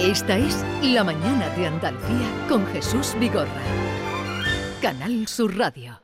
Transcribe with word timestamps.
Esta 0.00 0.36
es 0.36 0.64
La 0.82 1.04
Mañana 1.04 1.48
de 1.50 1.68
Andalucía 1.68 2.28
con 2.48 2.66
Jesús 2.66 3.14
Vigorra. 3.20 3.48
Canal 4.82 5.28
Sur 5.28 5.56
Radio. 5.56 6.00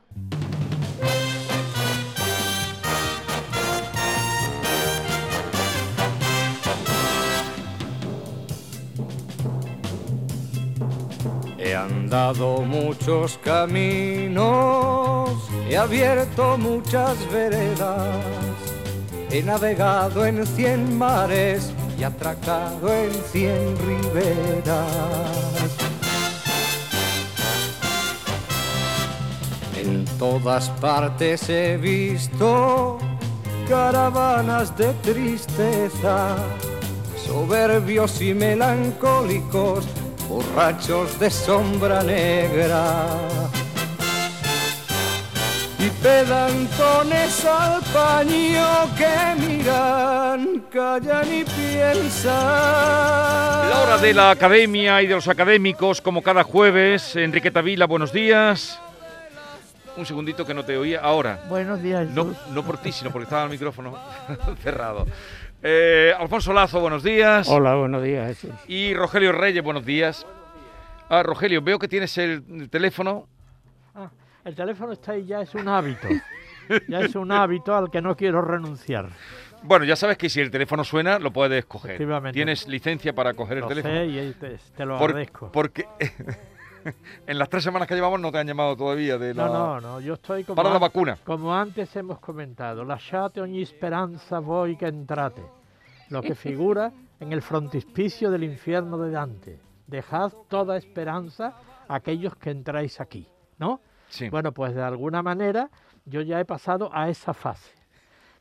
He 11.59 11.75
andado 11.75 12.61
muchos 12.61 13.37
caminos, 13.39 15.29
he 15.69 15.77
abierto 15.77 16.57
muchas 16.57 17.17
veredas, 17.31 18.15
he 19.29 19.43
navegado 19.43 20.25
en 20.25 20.47
cien 20.47 20.97
mares 20.97 21.73
y 22.01 22.03
atracado 22.03 22.91
en 22.91 23.11
cien 23.31 23.77
riberas. 23.77 24.87
En 29.79 30.05
todas 30.17 30.69
partes 30.81 31.47
he 31.47 31.77
visto 31.77 32.97
caravanas 33.69 34.75
de 34.75 34.91
tristeza, 35.03 36.37
soberbios 37.23 38.19
y 38.19 38.33
melancólicos, 38.33 39.85
borrachos 40.27 41.19
de 41.19 41.29
sombra 41.29 42.01
negra 42.01 43.05
y 45.83 45.89
pedantones 46.03 47.45
al 47.45 47.81
paño 47.91 48.67
que 48.95 49.41
miran, 49.47 50.59
callan 50.71 51.33
y 51.33 51.43
piensan. 51.43 52.31
La 53.69 53.81
hora 53.83 53.97
de 53.97 54.13
la 54.13 54.29
academia 54.31 55.01
y 55.01 55.07
de 55.07 55.15
los 55.15 55.27
académicos, 55.27 55.99
como 56.01 56.21
cada 56.21 56.43
jueves. 56.43 57.15
Enriqueta 57.15 57.61
Vila, 57.61 57.87
buenos 57.87 58.13
días. 58.13 58.79
Un 59.97 60.05
segundito 60.05 60.45
que 60.45 60.53
no 60.53 60.63
te 60.63 60.77
oía. 60.77 60.99
Ahora. 61.01 61.43
Buenos 61.49 61.81
días. 61.81 62.07
No, 62.09 62.35
no 62.53 62.63
por 62.63 62.77
ti, 62.77 62.91
sino 62.91 63.09
porque 63.11 63.23
estaba 63.23 63.43
el 63.45 63.49
micrófono 63.49 63.97
cerrado. 64.63 65.07
Eh, 65.63 66.13
Alfonso 66.17 66.53
Lazo, 66.53 66.79
buenos 66.79 67.01
días. 67.03 67.47
Hola, 67.49 67.75
buenos 67.75 68.03
días, 68.03 68.27
Jesús. 68.27 68.51
Y 68.67 68.93
Rogelio 68.93 69.31
Reyes, 69.31 69.63
buenos 69.63 69.85
días. 69.85 70.25
Ah, 71.09 71.23
Rogelio, 71.23 71.61
veo 71.61 71.79
que 71.79 71.87
tienes 71.87 72.15
el, 72.19 72.43
el 72.49 72.69
teléfono. 72.69 73.27
El 74.43 74.55
teléfono 74.55 74.91
está 74.93 75.11
ahí, 75.13 75.25
ya 75.25 75.41
es 75.41 75.53
un 75.55 75.67
hábito. 75.67 76.07
ya 76.87 77.01
es 77.01 77.15
un 77.15 77.31
hábito 77.31 77.75
al 77.75 77.89
que 77.91 78.01
no 78.01 78.15
quiero 78.15 78.41
renunciar. 78.41 79.09
Bueno, 79.63 79.85
ya 79.85 79.95
sabes 79.95 80.17
que 80.17 80.29
si 80.29 80.39
el 80.41 80.49
teléfono 80.49 80.83
suena, 80.83 81.19
lo 81.19 81.31
puedes 81.31 81.65
coger. 81.65 82.01
Tienes 82.31 82.67
licencia 82.67 83.13
para 83.13 83.33
coger 83.33 83.59
el 83.59 83.67
teléfono. 83.67 83.93
sé 83.93 84.05
y 84.07 84.33
te, 84.33 84.57
te 84.75 84.85
lo 84.85 84.97
Por- 84.97 85.11
agradezco. 85.11 85.51
porque 85.51 85.85
en 87.27 87.37
las 87.37 87.47
tres 87.49 87.63
semanas 87.63 87.87
que 87.87 87.93
llevamos 87.93 88.19
no 88.19 88.31
te 88.31 88.39
han 88.39 88.47
llamado 88.47 88.75
todavía 88.75 89.17
de 89.19 89.33
la, 89.35 89.45
No, 89.45 89.53
no, 89.53 89.81
no, 89.81 89.99
yo 89.99 90.15
estoy 90.15 90.43
como, 90.43 90.55
para 90.55 90.71
la 90.71 90.79
vacuna. 90.79 91.17
como 91.23 91.53
antes 91.55 91.95
hemos 91.95 92.19
comentado. 92.19 92.83
Lasciate 92.83 93.39
ogni 93.41 93.63
speranza 93.65 94.39
voi 94.39 94.75
che 94.77 94.87
entrate. 94.87 95.43
Lo 96.09 96.21
que 96.23 96.33
figura 96.35 96.91
en 97.19 97.31
el 97.31 97.43
frontispicio 97.43 98.31
del 98.31 98.43
infierno 98.43 98.97
de 98.97 99.11
Dante. 99.11 99.59
Dejad 99.85 100.31
toda 100.47 100.75
esperanza 100.77 101.53
a 101.87 101.95
aquellos 101.95 102.35
que 102.37 102.49
entráis 102.49 102.99
aquí, 102.99 103.27
¿no? 103.59 103.81
Sí. 104.11 104.29
Bueno, 104.29 104.51
pues 104.51 104.75
de 104.75 104.83
alguna 104.83 105.23
manera 105.23 105.69
yo 106.05 106.21
ya 106.21 106.39
he 106.39 106.45
pasado 106.45 106.89
a 106.93 107.09
esa 107.09 107.33
fase. 107.33 107.71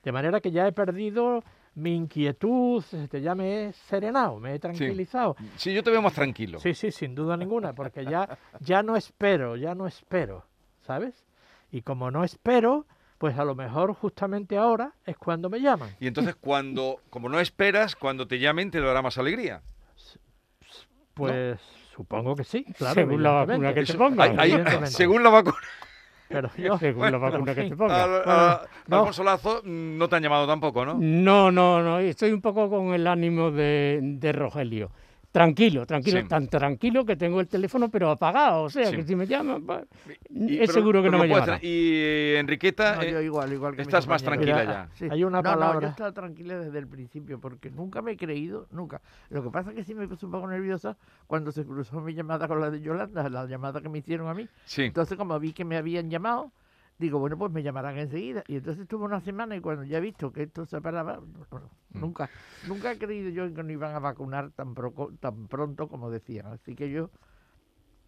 De 0.03 0.13
manera 0.13 0.41
que 0.41 0.51
ya 0.51 0.67
he 0.67 0.73
perdido 0.73 1.43
mi 1.75 1.95
inquietud, 1.95 2.85
este, 2.93 3.21
ya 3.21 3.35
me 3.35 3.69
he 3.69 3.73
serenado, 3.73 4.41
me 4.41 4.55
he 4.55 4.59
tranquilizado. 4.59 5.37
Sí, 5.57 5.73
yo 5.73 5.83
te 5.83 5.91
veo 5.91 6.03
más 6.03 6.15
tranquilo. 6.15 6.59
Sí, 6.59 6.75
sí, 6.75 6.91
sin 6.91 7.15
duda 7.15 7.37
ninguna, 7.37 7.73
porque 7.73 8.05
ya, 8.05 8.39
ya 8.61 8.83
no 8.83 8.97
espero, 8.97 9.57
ya 9.57 9.75
no 9.75 9.87
espero, 9.87 10.45
¿sabes? 10.81 11.25
Y 11.71 11.83
como 11.83 12.11
no 12.11 12.25
espero, 12.25 12.87
pues 13.19 13.39
a 13.39 13.45
lo 13.45 13.55
mejor 13.55 13.95
justamente 13.95 14.57
ahora 14.57 14.95
es 15.07 15.17
cuando 15.17 15.49
me 15.49 15.61
llaman. 15.61 15.91
Y 16.01 16.09
entonces 16.09 16.35
cuando, 16.35 17.01
como 17.11 17.29
no 17.29 17.39
esperas, 17.39 17.95
cuando 17.95 18.27
te 18.27 18.41
llamen 18.41 18.71
te 18.71 18.81
dará 18.81 19.03
más 19.03 19.19
alegría. 19.19 19.63
Pues 21.15 21.61
supongo 22.01 22.35
que 22.35 22.45
sí, 22.45 22.65
claro. 22.79 22.95
Según 22.95 23.23
la 23.23 23.31
vacuna 23.45 23.75
que 23.75 23.85
te 23.85 23.95
pongan. 23.95 24.41
Hay- 24.41 24.53
hay- 24.53 24.87
según 24.87 25.23
la 25.23 25.29
vacuna. 25.31 25.57
Pero 26.29 26.49
yo, 26.57 26.79
Según 26.79 27.03
la 27.03 27.09
pero, 27.11 27.21
vacuna 27.21 27.55
que 27.55 27.63
te 27.63 27.69
fin, 27.69 27.77
pongan. 27.77 28.01
Al- 28.01 28.09
Bueno, 28.11 28.33
a- 28.33 28.63
no. 28.87 28.97
Alfonso 28.99 29.25
Lazo 29.25 29.61
mm, 29.65 29.99
no 29.99 30.09
te 30.09 30.17
han 30.17 30.23
llamado 30.23 30.47
tampoco, 30.47 30.85
¿no? 30.87 30.95
No, 30.99 31.51
no, 31.51 31.83
no, 31.83 31.99
estoy 31.99 32.33
un 32.33 32.41
poco 32.41 32.71
con 32.71 32.95
el 32.95 33.07
ánimo 33.07 33.51
de, 33.51 33.99
de 34.03 34.33
Rogelio. 34.33 34.91
Tranquilo, 35.33 35.87
tranquilo, 35.87 36.23
Sí. 36.23 36.27
tan 36.29 36.49
tranquilo 36.49 37.05
que 37.05 37.15
tengo 37.15 37.41
el 37.41 37.47
teléfono 37.47 37.89
pero 37.89 38.11
apagado, 38.11 38.65
o 38.65 38.71
sea, 38.71 38.87
Sí. 38.91 38.97
que 38.97 39.03
si 39.05 39.15
me 39.15 39.29
llaman, 39.29 39.65
pues, 39.65 39.85
Y- 40.29 40.55
es 40.55 40.61
pero- 40.63 40.73
seguro 40.73 41.03
que 41.05 41.11
no 41.11 41.19
me 41.19 41.33
hacer. 41.33 41.65
Y 41.65 42.35
Enriqueta, 42.35 42.97
No, 42.97 43.03
eh, 43.03 43.13
yo 43.13 43.21
igual, 43.21 43.53
igual 43.53 43.77
que 43.77 43.83
estás 43.83 44.09
más 44.09 44.25
tranquila 44.25 44.59
Mira, 44.61 44.65
ya. 44.65 44.89
Sí. 44.95 45.07
Hay 45.09 45.23
una 45.23 45.41
no, 45.41 45.49
No, 45.51 45.57
palabra- 45.57 45.81
yo 45.83 45.87
he 45.87 45.91
estado 45.91 46.13
tranquila 46.13 46.59
desde 46.59 46.77
el 46.79 46.89
principio 46.89 47.39
porque 47.41 47.71
nunca 47.71 48.03
me 48.03 48.13
he 48.13 48.17
creído, 48.17 48.67
nunca. 48.73 49.01
Lo 49.29 49.43
que 49.45 49.51
pasa 49.51 49.71
es 49.71 49.77
que 49.77 49.85
sí 49.85 49.95
me 49.95 50.09
puse 50.09 50.27
un 50.27 50.33
poco 50.33 50.49
nerviosa 50.49 50.97
cuando 51.29 51.53
se 51.53 51.65
cruzó 51.65 52.01
mi 52.01 52.13
llamada 52.13 52.49
con 52.49 52.61
la 52.61 52.69
de 52.71 52.81
Yolanda, 52.81 53.29
la 53.29 53.47
llamada 53.47 53.81
que 53.81 53.89
me 53.89 53.99
hicieron 53.99 54.27
a 54.27 54.35
mí. 54.35 54.49
Sí. 54.65 54.83
Entonces, 54.83 55.17
como 55.17 55.39
vi 55.39 55.53
que 55.53 55.65
me 55.65 55.77
habían 55.77 56.11
llamado, 56.11 56.51
digo, 57.01 57.19
bueno, 57.19 57.37
pues 57.39 57.51
me 57.51 57.63
llamarán 57.63 57.99
enseguida. 57.99 58.45
Y 58.47 58.57
entonces 58.57 58.83
estuve 58.83 59.05
una 59.05 59.21
semana 59.21 59.57
y 59.57 59.61
cuando 59.61 59.85
ya 59.85 59.99
he 59.99 60.01
visto 60.01 60.33
que 60.33 60.45
esto 60.45 60.67
se 60.67 60.81
paraba, 60.81 61.21
bueno, 61.51 61.71
Mm. 61.93 62.01
nunca, 62.01 62.31
nunca 62.69 62.93
he 62.93 62.99
creído 62.99 63.31
yo 63.31 63.53
que 63.53 63.63
no 63.65 63.73
iban 63.73 63.95
a 63.95 63.99
vacunar 63.99 64.51
tan, 64.53 64.75
proco- 64.77 65.17
tan 65.19 65.49
pronto 65.49 65.89
como 65.89 66.11
decían. 66.11 66.47
Así 66.47 66.77
que 66.77 66.89
yo 66.91 67.11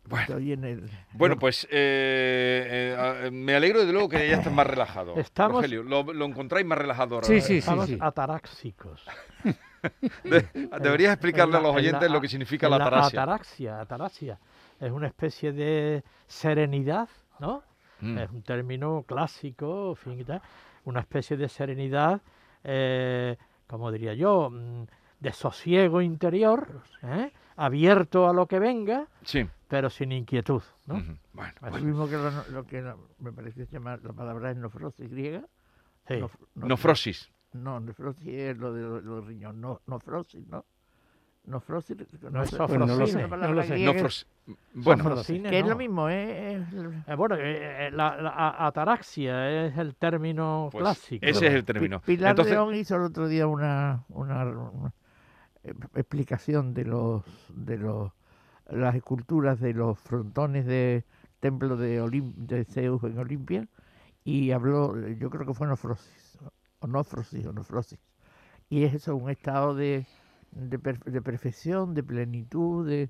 Bueno. 0.09 0.23
estoy 0.25 0.53
en 0.53 0.65
el... 0.65 0.91
Bueno, 1.15 1.37
pues 1.39 1.65
eh, 1.65 1.69
eh, 1.73 2.97
ah, 2.99 3.31
me 3.33 3.55
alegro 3.57 3.81
desde 3.81 3.93
luego 3.93 4.09
que 4.09 4.29
ya 4.29 4.37
estés 4.37 4.53
más 4.53 4.67
relajado. 4.67 5.17
Estamos- 5.17 5.57
Rogelio, 5.57 5.83
lo, 5.83 6.05
lo 6.13 6.25
encontráis 6.27 6.65
más 6.67 6.79
relajado 6.79 7.17
ahora. 7.17 7.27
Sí, 7.27 7.41
sí, 7.41 7.47
sí, 7.47 7.59
Estamos 7.59 7.87
sí. 7.87 7.99
ataráxicos. 8.01 9.05
De- 10.23 10.49
deberías 10.81 11.13
explicarle 11.15 11.57
En 11.57 11.59
a 11.59 11.63
los 11.63 11.75
la- 11.75 11.81
en 11.81 11.87
oyentes 11.87 12.09
la- 12.09 12.15
lo 12.15 12.21
que 12.21 12.29
significa 12.29 12.67
en 12.67 12.71
la 12.71 12.77
ataraxia. 12.77 13.23
Ataraxia, 13.23 13.81
ataraxia. 13.81 14.39
Es 14.79 14.91
una 14.93 15.09
especie 15.09 15.53
de 15.53 16.05
serenidad, 16.29 17.09
¿no? 17.41 17.63
Mm. 18.03 18.19
Es 18.19 18.31
un 18.31 18.43
término 18.43 19.05
clásico, 19.07 19.95
fin, 19.95 20.25
tal. 20.25 20.43
Una 20.85 21.01
especie 21.01 21.37
de 21.37 21.49
serenidad, 21.49 22.21
eh, 22.65 23.37
como 23.67 23.91
diría 23.93 24.15
yo, 24.15 24.51
mm, 24.51 24.85
de 25.21 25.33
sosiego 25.33 26.03
interior, 26.03 26.83
¿eh? 27.03 27.33
abierto 27.57 28.29
a 28.29 28.33
lo 28.33 28.47
que 28.47 28.59
venga, 28.59 29.07
Sí. 29.23 29.47
pero 29.69 29.89
sin 29.89 30.11
inquietud, 30.13 30.63
¿no? 30.87 30.95
Bueno, 31.33 31.53
Así. 31.61 31.79
Lo 31.79 31.85
mismo 31.87 32.09
que 32.09 32.17
lo, 32.17 32.31
lo 32.51 32.65
que 32.67 32.83
me 33.21 33.33
parece 33.33 33.67
llamar 33.71 34.01
la 34.03 34.13
palabra 34.13 34.51
es 34.51 34.57
nofrosis 34.57 35.09
griega. 35.11 35.43
Sí. 36.09 36.15
Nof- 36.15 36.37
no- 36.57 36.67
nofrosis. 36.67 37.31
No, 37.53 37.79
nefrosis 37.79 38.27
es 38.27 38.57
lo 38.59 38.73
de 38.73 38.83
los, 38.83 39.05
los 39.05 39.27
riñones, 39.27 39.61
no, 39.61 39.81
nofrosis, 39.87 40.45
¿no? 40.49 40.65
Nofrosis, 41.45 41.97
No 42.31 42.43
es 42.43 42.51
Pues 42.55 42.71
no 42.79 42.87
lo 42.87 43.05
es 43.05 43.11
sé, 43.11 43.17
una 43.17 43.25
no 43.25 43.31
palabra 43.31 43.55
lo 43.57 43.63
sé. 43.65 43.69
griega 43.71 43.93
Nofros- 43.93 44.27
Bueno, 44.75 45.03
Sofrosine, 45.05 45.51
que 45.51 45.59
es 45.59 45.67
lo 45.67 45.77
mismo, 45.77 46.09
¿eh? 46.09 46.55
Es- 46.55 46.75
Eh, 47.09 47.15
bueno, 47.17 47.35
eh, 47.35 47.87
eh, 47.89 47.91
la, 47.91 48.55
ataraxia 48.67 49.67
es 49.67 49.77
el 49.77 49.97
término 49.97 50.69
Pues 50.71 50.83
clásico. 50.83 51.27
ese 51.27 51.49
es 51.49 51.55
el 51.55 51.65
término. 51.65 52.01
Pilar 52.01 52.31
Entonces, 52.31 52.55
León 52.55 52.75
hizo 52.77 52.95
el 52.95 53.03
otro 53.03 53.27
día 53.27 53.49
una, 53.49 54.05
una, 54.11 54.45
una, 54.45 54.93
explicación 55.95 56.75
de 56.75 56.85
los 56.85 57.23
de 57.49 57.79
los 57.79 58.13
las 58.71 58.95
esculturas 58.95 59.61
de 59.61 59.75
los 59.75 59.99
frontones 59.99 60.65
de 60.65 61.05
templo 61.41 61.77
de, 61.77 62.01
Olim- 62.01 62.35
de 62.37 62.65
Zeus 62.65 63.03
en 63.05 63.19
Olimpia 63.19 63.67
y 64.25 64.53
habló, 64.53 64.97
yo 65.09 65.29
creo 65.29 65.45
que 65.45 65.53
fue 65.55 65.67
nofrosis, 65.67 66.39
o 66.79 66.87
nofrosis, 66.87 67.45
o 67.47 67.53
nofrosis. 67.53 67.99
Y 68.71 68.85
es 68.85 68.95
eso, 68.95 69.17
un 69.17 69.29
estado 69.29 69.75
de, 69.75 70.07
de, 70.53 70.79
per- 70.79 71.01
de 71.01 71.21
perfección, 71.23 71.95
de 71.95 72.03
plenitud, 72.03 72.89
de 72.89 73.09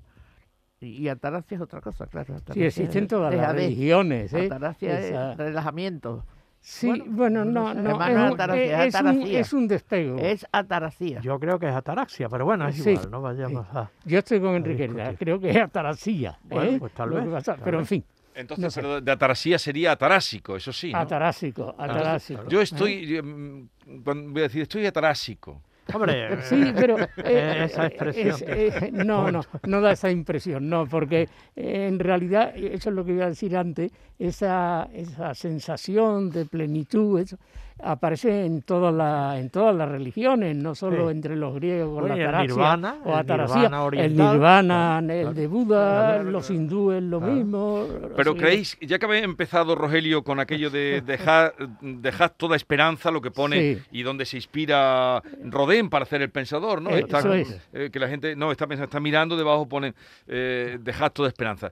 y 0.79 1.07
ataraxia 1.07 1.55
es 1.55 1.61
otra 1.61 1.79
cosa, 1.79 2.07
claro. 2.07 2.35
Sí, 2.53 2.61
existen 2.63 3.07
todas 3.07 3.33
las 3.33 3.53
religiones, 3.53 4.33
¿eh? 4.33 4.47
Ataraxia 4.47 4.99
Esa- 4.99 5.31
es 5.31 5.37
relajamiento, 5.37 6.25
Sí, 6.65 6.87
bueno, 6.87 7.05
bueno, 7.09 7.45
no, 7.45 7.73
no 7.73 7.89
es, 7.89 7.95
un- 8.15 8.19
ataraxia, 8.33 8.83
eh, 8.83 8.87
es 8.87 8.95
es 8.95 9.01
un, 9.01 9.07
ataraxia. 9.07 9.39
es 9.39 9.53
un 9.53 9.67
despego. 9.67 10.17
es 10.17 10.47
ataraxia. 10.51 11.19
Yo 11.21 11.37
creo 11.39 11.59
que 11.59 11.67
es 11.67 11.75
ataraxia, 11.75 12.29
pero 12.29 12.45
bueno, 12.45 12.67
es 12.69 12.81
Sí. 12.81 12.91
igual, 12.91 13.11
no 13.11 13.21
vayamos 13.21 13.67
a... 13.75 13.89
Yo 14.05 14.19
estoy 14.19 14.39
con 14.39 14.55
Enrique, 14.55 14.89
creo 15.19 15.39
que 15.41 15.49
es 15.51 15.57
ataraxia. 15.57 16.37
Bueno, 16.43 16.71
¿eh? 16.71 16.79
pues 16.79 16.93
tal 16.93 17.09
vez, 17.09 17.25
pasa- 17.27 17.55
tal 17.55 17.63
pero 17.65 17.79
en 17.79 17.85
fin, 17.85 18.05
entonces 18.33 18.63
no 18.63 18.69
sé. 18.71 18.81
pero 18.81 19.01
de 19.01 19.11
atarasía 19.11 19.59
sería 19.59 19.91
atarásico, 19.91 20.55
eso 20.55 20.71
sí. 20.71 20.91
¿no? 20.93 20.99
atarásico, 20.99 21.75
atarásico. 21.77 22.47
Yo 22.47 22.61
estoy, 22.61 23.07
yo, 23.07 23.21
mm, 23.23 23.67
cuando 24.03 24.31
voy 24.31 24.39
a 24.41 24.43
decir, 24.43 24.61
estoy 24.61 24.85
atarásico. 24.85 25.61
Hombre, 25.93 26.41
Sí, 26.43 26.71
pero 26.75 26.97
eh, 27.17 27.63
Esa 27.65 27.83
eh, 27.83 27.87
expresión. 27.87 28.35
es- 28.35 28.41
eh, 28.81 28.89
no, 28.93 29.31
no, 29.31 29.41
no 29.63 29.81
da 29.81 29.91
esa 29.91 30.09
impresión, 30.09 30.69
no, 30.69 30.85
porque 30.87 31.27
eh, 31.55 31.87
en 31.87 31.99
realidad, 31.99 32.53
eso 32.55 32.89
es 32.89 32.95
lo 32.95 33.03
que 33.03 33.13
iba 33.13 33.25
a 33.25 33.29
decir 33.29 33.57
antes, 33.57 33.91
esa, 34.17 34.87
esa 34.93 35.33
sensación 35.33 36.29
de 36.29 36.45
plenitud, 36.45 37.19
eso, 37.19 37.37
aparece 37.83 38.45
en 38.45 38.61
todas 38.61 38.93
las 38.93 39.37
en 39.39 39.49
todas 39.49 39.75
las 39.75 39.89
religiones, 39.89 40.55
no 40.55 40.73
solo 40.75 41.05
Sí. 41.09 41.15
entre 41.15 41.35
los 41.35 41.53
griegos 41.55 42.01
Bueno, 42.01 42.07
la 42.09 42.15
el 42.15 42.21
ataraxia 42.27 42.55
nirvana, 42.55 42.95
o 43.03 43.09
el 43.09 43.15
ataraxia, 43.19 43.61
nirvana 43.69 44.03
el 44.05 44.15
nirvana, 44.17 45.01
Claro, 45.03 45.29
el 45.29 45.35
de 45.35 45.47
Buda, 45.47 46.13
Claro, 46.15 46.31
los 46.31 46.47
claro. 46.47 46.61
hindúes 46.61 47.03
lo 47.03 47.19
Claro. 47.19 47.33
mismo. 47.33 47.87
Pero 48.15 48.35
creéis, 48.35 48.77
ya 48.81 48.99
que 48.99 49.05
habéis 49.05 49.23
empezado, 49.23 49.75
Rogelio, 49.75 50.23
con 50.23 50.39
aquello 50.39 50.69
de 50.69 51.01
dejar, 51.05 51.53
dejad 51.81 52.31
toda 52.37 52.55
esperanza, 52.55 53.11
lo 53.11 53.21
que 53.21 53.31
pone 53.31 53.75
Sí. 53.75 53.81
y 53.91 54.03
donde 54.03 54.25
se 54.25 54.37
inspira 54.37 55.21
Rodén 55.43 55.89
para 55.89 56.03
hacer 56.03 56.21
el 56.21 56.29
pensador, 56.29 56.81
¿no? 56.81 56.89
Eh, 56.91 56.99
Está- 56.99 57.19
eso 57.19 57.33
es. 57.33 57.59
eh, 57.73 57.89
que 57.91 57.99
la 57.99 58.07
gente 58.07 58.35
no 58.35 58.51
está 58.51 58.67
pensando, 58.67 58.85
está 58.85 58.99
mirando, 58.99 59.35
debajo 59.37 59.67
pone 59.67 59.93
eh, 60.27 60.77
dejad 60.81 61.11
toda 61.11 61.27
esperanza. 61.27 61.71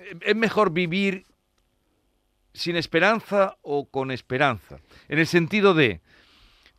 Eh, 0.00 0.16
¿Es 0.22 0.36
mejor 0.36 0.72
vivir 0.72 1.24
sin 2.54 2.76
esperanza 2.76 3.56
o 3.60 3.86
con 3.90 4.10
esperanza? 4.10 4.78
En 5.08 5.18
el 5.18 5.26
sentido 5.26 5.74
de, 5.74 6.00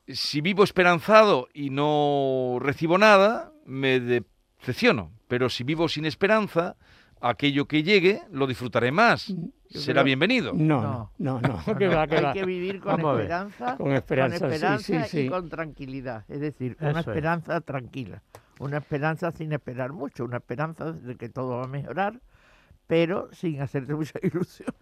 si 0.08 0.42
vivo 0.42 0.64
esperanzado 0.64 1.48
y 1.54 1.70
no 1.70 2.58
recibo 2.60 2.98
nada, 2.98 3.52
me 3.66 4.00
decepciono. 4.00 5.12
Pero 5.28 5.50
si 5.50 5.64
vivo 5.64 5.88
sin 5.90 6.06
esperanza, 6.06 6.76
aquello 7.22 7.68
que 7.68 7.84
llegue 7.84 8.22
lo 8.32 8.48
disfrutaré 8.48 8.92
más. 8.92 9.28
Yo 9.28 9.82
Será 9.82 9.96
creo- 10.02 10.06
bienvenido. 10.06 10.54
No, 10.54 10.82
No. 10.82 11.12
no, 11.18 11.42
no, 11.42 11.64
no, 11.68 11.76
que 11.78 11.88
va, 11.88 12.08
que 12.08 12.18
Hay 12.18 12.34
que 12.34 12.46
vivir 12.46 12.80
con 12.80 13.00
esperanza, 13.00 13.76
Con 13.78 13.92
esperanza, 13.92 14.38
sí, 14.38 14.46
esperanza 14.56 15.04
sí, 15.06 15.10
sí. 15.10 15.20
y 15.22 15.30
con 15.30 15.50
tranquilidad. 15.50 16.24
Es 16.30 16.40
decir, 16.40 16.78
una 16.80 16.92
es. 16.92 16.98
esperanza 17.08 17.60
tranquila. 17.62 18.22
Una 18.60 18.78
esperanza 18.78 19.32
sin 19.32 19.52
esperar 19.52 19.92
mucho. 19.92 20.24
Una 20.24 20.38
esperanza 20.38 20.94
de 20.94 21.16
que 21.18 21.28
todo 21.28 21.58
va 21.58 21.64
a 21.66 21.68
mejorar, 21.68 22.22
pero 22.88 23.30
sin 23.34 23.62
hacerte 23.62 23.94
muchas 23.94 24.22
ilusiones. 24.24 24.74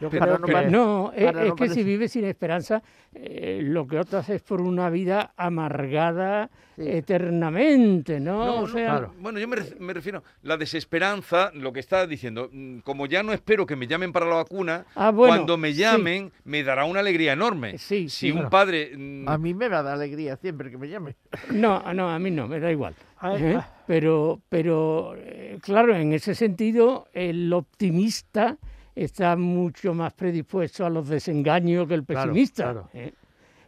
Yo 0.00 0.10
creo 0.10 0.38
no 0.38 0.46
que- 0.46 0.70
No, 0.70 1.12
es, 1.14 1.24
para 1.26 1.42
es 1.42 1.48
no 1.48 1.56
que 1.56 1.68
si 1.68 1.82
vives 1.82 2.12
sin 2.12 2.24
esperanza, 2.24 2.82
eh, 3.14 3.60
lo 3.62 3.86
que 3.86 3.98
otras 3.98 4.28
es 4.30 4.42
por 4.42 4.60
una 4.60 4.90
vida 4.90 5.32
amargada 5.36 6.50
Sí. 6.74 6.84
eternamente, 6.88 8.18
¿no? 8.18 8.46
No, 8.46 8.54
o 8.56 8.60
no, 8.62 8.66
sea, 8.66 8.86
claro. 8.90 9.14
Bueno, 9.18 9.38
yo 9.38 9.46
me, 9.46 9.56
ref- 9.56 9.78
me 9.78 9.92
refiero 9.92 10.22
la 10.42 10.56
desesperanza, 10.56 11.50
lo 11.54 11.70
que 11.72 11.80
está 11.80 12.06
diciendo, 12.06 12.48
mm, 12.50 12.78
como 12.78 13.04
ya 13.06 13.22
no 13.22 13.34
espero 13.34 13.66
que 13.66 13.76
me 13.76 13.86
llamen 13.86 14.10
para 14.10 14.24
la 14.26 14.36
vacuna, 14.36 14.86
Ah, 14.94 15.10
bueno, 15.10 15.34
cuando 15.36 15.58
me 15.58 15.72
sí. 15.74 15.80
lemmen 15.82 16.32
me 16.44 16.62
dará 16.64 16.86
una 16.86 17.00
alegría 17.00 17.34
enorme. 17.34 17.76
Sí, 17.76 18.08
si 18.08 18.08
sí, 18.08 18.30
un 18.30 18.36
bueno. 18.38 18.50
padre 18.50 18.92
mm, 18.96 19.28
A 19.28 19.36
mí 19.36 19.52
me 19.52 19.68
va 19.68 19.80
a 19.80 19.82
dar 19.82 19.94
alegría 19.94 20.36
siempre 20.36 20.70
que 20.70 20.78
me 20.78 20.88
llame. 20.88 21.14
No, 21.50 21.92
no, 21.92 22.08
a 22.08 22.18
mí 22.18 22.30
no, 22.30 22.48
me 22.48 22.58
da 22.58 22.70
igual. 22.72 22.94
Ay, 23.22 23.42
¿eh? 23.42 23.56
ah. 23.58 23.68
Pero, 23.86 24.40
pero 24.48 25.14
eh, 25.16 25.58
claro, 25.62 25.94
en 25.96 26.12
ese 26.12 26.34
sentido, 26.34 27.06
el 27.12 27.52
optimista 27.52 28.56
está 28.94 29.36
mucho 29.36 29.94
más 29.94 30.12
predispuesto 30.12 30.84
a 30.84 30.90
los 30.90 31.08
desengaños 31.08 31.86
que 31.88 31.94
el 31.94 32.04
Claro, 32.04 32.30
pesimista. 32.32 32.62
claro. 32.64 32.88
¿eh? 32.92 33.12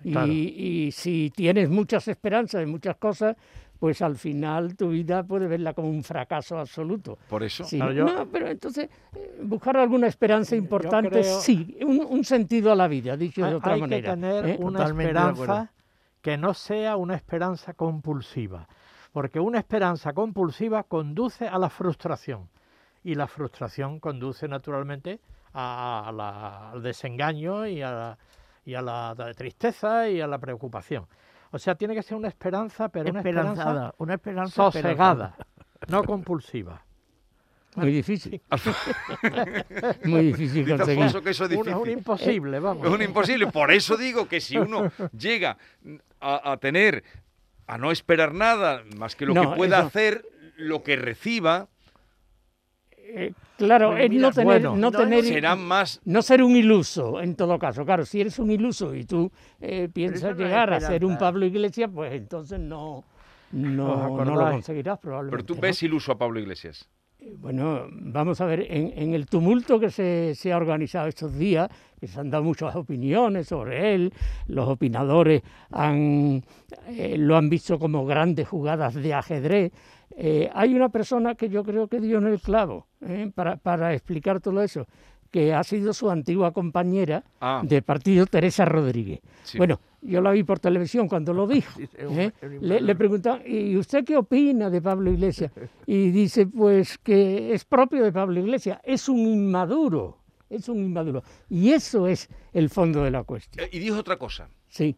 Y, 0.03 0.13
Claro. 0.13 0.33
y 0.33 0.91
si 0.93 1.33
tienes 1.35 1.71
muchas 1.71 2.07
esperanzas 2.09 2.63
en 2.63 2.69
muchas 2.71 2.97
cosas, 2.97 3.37
pues 3.79 4.03
al 4.03 4.17
final 4.17 4.77
tu 4.77 4.91
vida 4.91 5.23
puede 5.23 5.47
verla 5.47 5.73
como 5.73 5.89
un 5.89 6.03
fracaso 6.05 6.59
absoluto. 6.59 7.19
por 7.29 7.43
eso. 7.43 7.65
Sí, 7.65 7.77
Claro, 7.77 7.93
yo- 7.93 8.05
No, 8.05 8.27
pero 8.27 8.49
entonces 8.49 8.89
eh, 9.15 9.41
buscar 9.43 9.77
alguna 9.77 10.07
esperanza 10.07 10.57
importante, 10.57 11.09
creo- 11.11 11.41
sí, 11.41 11.77
un, 11.87 12.01
un 12.09 12.25
sentido 12.25 12.71
a 12.73 12.75
la 12.77 12.87
vida, 12.89 13.17
dicho 13.17 13.41
de 13.43 13.49
Hay, 13.49 13.55
otra 13.55 13.75
hay 13.75 13.81
manera. 13.81 14.03
que 14.15 14.21
tener 14.21 14.47
¿eh? 14.47 14.57
una 14.61 14.79
Totalmente 14.81 15.13
de 15.13 15.19
esperanza 15.31 15.73
que 16.23 16.37
no 16.39 16.55
sea 16.55 16.97
una 16.97 17.15
esperanza 17.15 17.73
compulsiva, 17.75 18.67
porque 19.15 19.39
una 19.39 19.59
esperanza 19.61 20.13
compulsiva 20.13 20.83
conduce 20.83 21.47
a 21.47 21.57
la 21.57 21.71
frustración 21.71 22.49
y 23.05 23.15
la 23.15 23.29
frustración 23.29 24.01
conduce 24.01 24.49
naturalmente 24.49 25.21
a 25.53 26.11
la- 26.13 26.71
al 26.73 26.83
desengaño 26.83 27.65
y 27.67 27.81
a, 27.81 27.91
la, 27.93 28.19
y 28.65 28.75
a 28.75 28.83
la 28.83 29.15
tristeza 29.37 30.09
y 30.09 30.21
a 30.21 30.27
la 30.27 30.39
preocupación. 30.39 31.07
O 31.53 31.59
sea, 31.61 31.77
tiene 31.77 31.95
que 31.95 32.03
ser 32.03 32.17
una 32.17 32.27
esperanza, 32.27 32.89
pero 32.89 33.09
una 33.11 33.21
esperanza 33.21 33.53
Esperanzada. 33.53 33.95
Una 33.99 34.15
esperanza 34.15 34.55
sosegada, 34.57 35.37
no 35.87 36.03
compulsiva. 36.03 36.83
Muy 37.77 37.93
difícil. 37.93 38.41
Muy 40.05 40.27
difícil 40.27 40.69
conseguir. 40.69 41.03
Alfonso 41.05 41.23
que 41.23 41.31
eso 41.31 41.45
es 41.45 41.57
Un, 41.57 41.91
imposible, 41.91 42.59
vamos. 42.61 42.87
Es 42.87 42.93
un 42.93 43.03
imposible. 43.03 43.47
Por 43.49 43.71
eso 43.73 43.97
digo 43.97 44.27
que 44.29 44.41
si 44.41 44.57
uno 44.59 44.91
llega 45.17 45.57
a, 46.21 46.53
a 46.53 46.57
tener, 46.57 47.03
a 47.67 47.79
no 47.79 47.91
esperar 47.91 48.35
nada 48.35 48.83
más 48.97 49.17
que 49.17 49.27
lo 49.27 49.35
No, 49.35 49.51
que 49.51 49.57
pueda 49.57 49.79
eso- 49.79 49.87
hacer, 49.89 50.25
lo 50.57 50.83
que 50.83 50.97
reciba, 50.97 51.69
Eh, 53.17 53.33
claro, 53.59 53.91
Pues 53.93 54.05
es 54.05 54.11
no 54.13 54.33
tener, 54.33 54.45
bueno, 54.47 54.71
no 54.77 54.91
no 54.91 54.99
tener, 54.99 55.25
será 55.25 55.55
más. 55.57 56.01
no 56.05 56.23
ser 56.23 56.43
un 56.43 56.57
iluso 56.57 57.21
en 57.21 57.37
todo 57.37 57.59
caso. 57.59 57.85
Claro, 57.85 58.05
si 58.07 58.21
eres 58.21 58.39
un 58.39 58.51
iluso 58.51 58.95
y 58.95 59.05
tú 59.05 59.31
eh, 59.61 59.89
piensas 59.93 60.37
no 60.37 60.43
llegar 60.45 60.73
a 60.73 60.81
ser 60.81 61.05
un. 61.05 61.17
Pablo 61.19 61.45
Iglesias, 61.47 61.91
pues 61.95 62.13
entonces 62.15 62.59
no, 62.59 63.05
no, 63.53 64.15
¿Os 64.15 64.27
no 64.27 64.35
lo 64.35 64.51
conseguirás 64.51 64.99
probablemente. 64.99 65.37
Pero 65.37 65.45
tú 65.47 65.55
¿no? 65.55 65.61
ves 65.61 65.83
iluso 65.83 66.11
a 66.13 66.19
Pablo 66.19 66.41
Iglesias. 66.41 66.89
Bueno, 67.39 67.87
vamos 67.91 68.41
a 68.41 68.47
ver, 68.47 68.67
en, 68.71 68.93
en 68.97 69.15
el 69.15 69.27
tumulto 69.27 69.81
que 69.81 69.91
se, 69.91 70.35
se 70.35 70.53
ha 70.53 70.57
organizado 70.57 71.09
estos 71.09 71.35
días, 71.37 71.71
que 71.99 72.07
se 72.07 72.21
han 72.21 72.31
dado 72.31 72.45
muchas 72.45 72.75
opiniones 72.77 73.49
sobre 73.49 73.95
él, 73.95 74.13
los 74.47 74.69
opinadores 74.69 75.43
han, 75.71 76.43
eh, 76.89 77.17
lo 77.19 77.37
han 77.37 77.49
visto 77.49 77.79
como 77.79 78.05
grandes 78.05 78.47
jugadas 78.49 78.95
de 78.95 79.15
ajedrez. 79.15 79.73
eh, 80.17 80.51
hay 80.55 80.75
una 80.75 80.91
persona 80.91 81.35
que 81.35 81.49
yo 81.49 81.65
creo 81.65 81.89
que 81.89 82.01
dio 82.01 82.19
en 82.19 82.27
el 82.27 82.41
clavo 82.41 82.87
eh, 83.01 83.31
para, 83.35 83.57
para 83.57 83.95
explicar 83.95 84.41
todo 84.41 84.63
eso, 84.63 84.87
que 85.31 85.53
ha 85.55 85.65
sido 85.65 85.93
su 85.93 86.11
antigua 86.11 86.53
compañera 86.53 87.25
Ah. 87.41 87.63
de 87.65 87.83
partido, 87.83 88.27
Teresa 88.27 88.65
Rodríguez. 88.65 89.21
Sí. 89.43 89.59
Bueno, 89.59 89.81
yo 90.05 90.21
la 90.21 90.31
vi 90.33 90.43
por 90.45 90.59
televisión 90.61 91.09
cuando 91.09 91.33
lo 91.33 91.47
dijo. 91.47 91.81
¿eh? 91.99 92.31
Le, 92.61 92.81
le 92.81 92.95
preguntaban, 92.95 93.43
¿y 93.47 93.77
usted 93.77 94.05
qué 94.05 94.17
opina 94.17 94.71
de 94.71 94.81
Pablo 94.83 95.11
Iglesias? 95.11 95.51
Y 95.87 96.11
dice, 96.11 96.47
pues 96.47 96.99
que 96.99 97.53
es 97.53 97.65
propio 97.65 98.05
de 98.05 98.13
Pablo 98.13 98.39
Iglesias, 98.41 98.79
es 98.85 99.09
un 99.09 99.19
inmaduro, 99.21 100.19
es 100.49 100.69
un 100.69 100.79
inmaduro. 100.79 101.23
Y 101.49 101.71
eso 101.71 102.07
es 102.07 102.29
el 102.53 102.71
fondo 102.71 103.03
de 103.03 103.11
la 103.11 103.25
cuestión, 103.25 103.65
Eh, 103.67 103.71
Y 103.73 103.79
dijo 103.81 103.97
otra 103.99 104.17
cosa. 104.19 104.49
sí. 104.69 104.97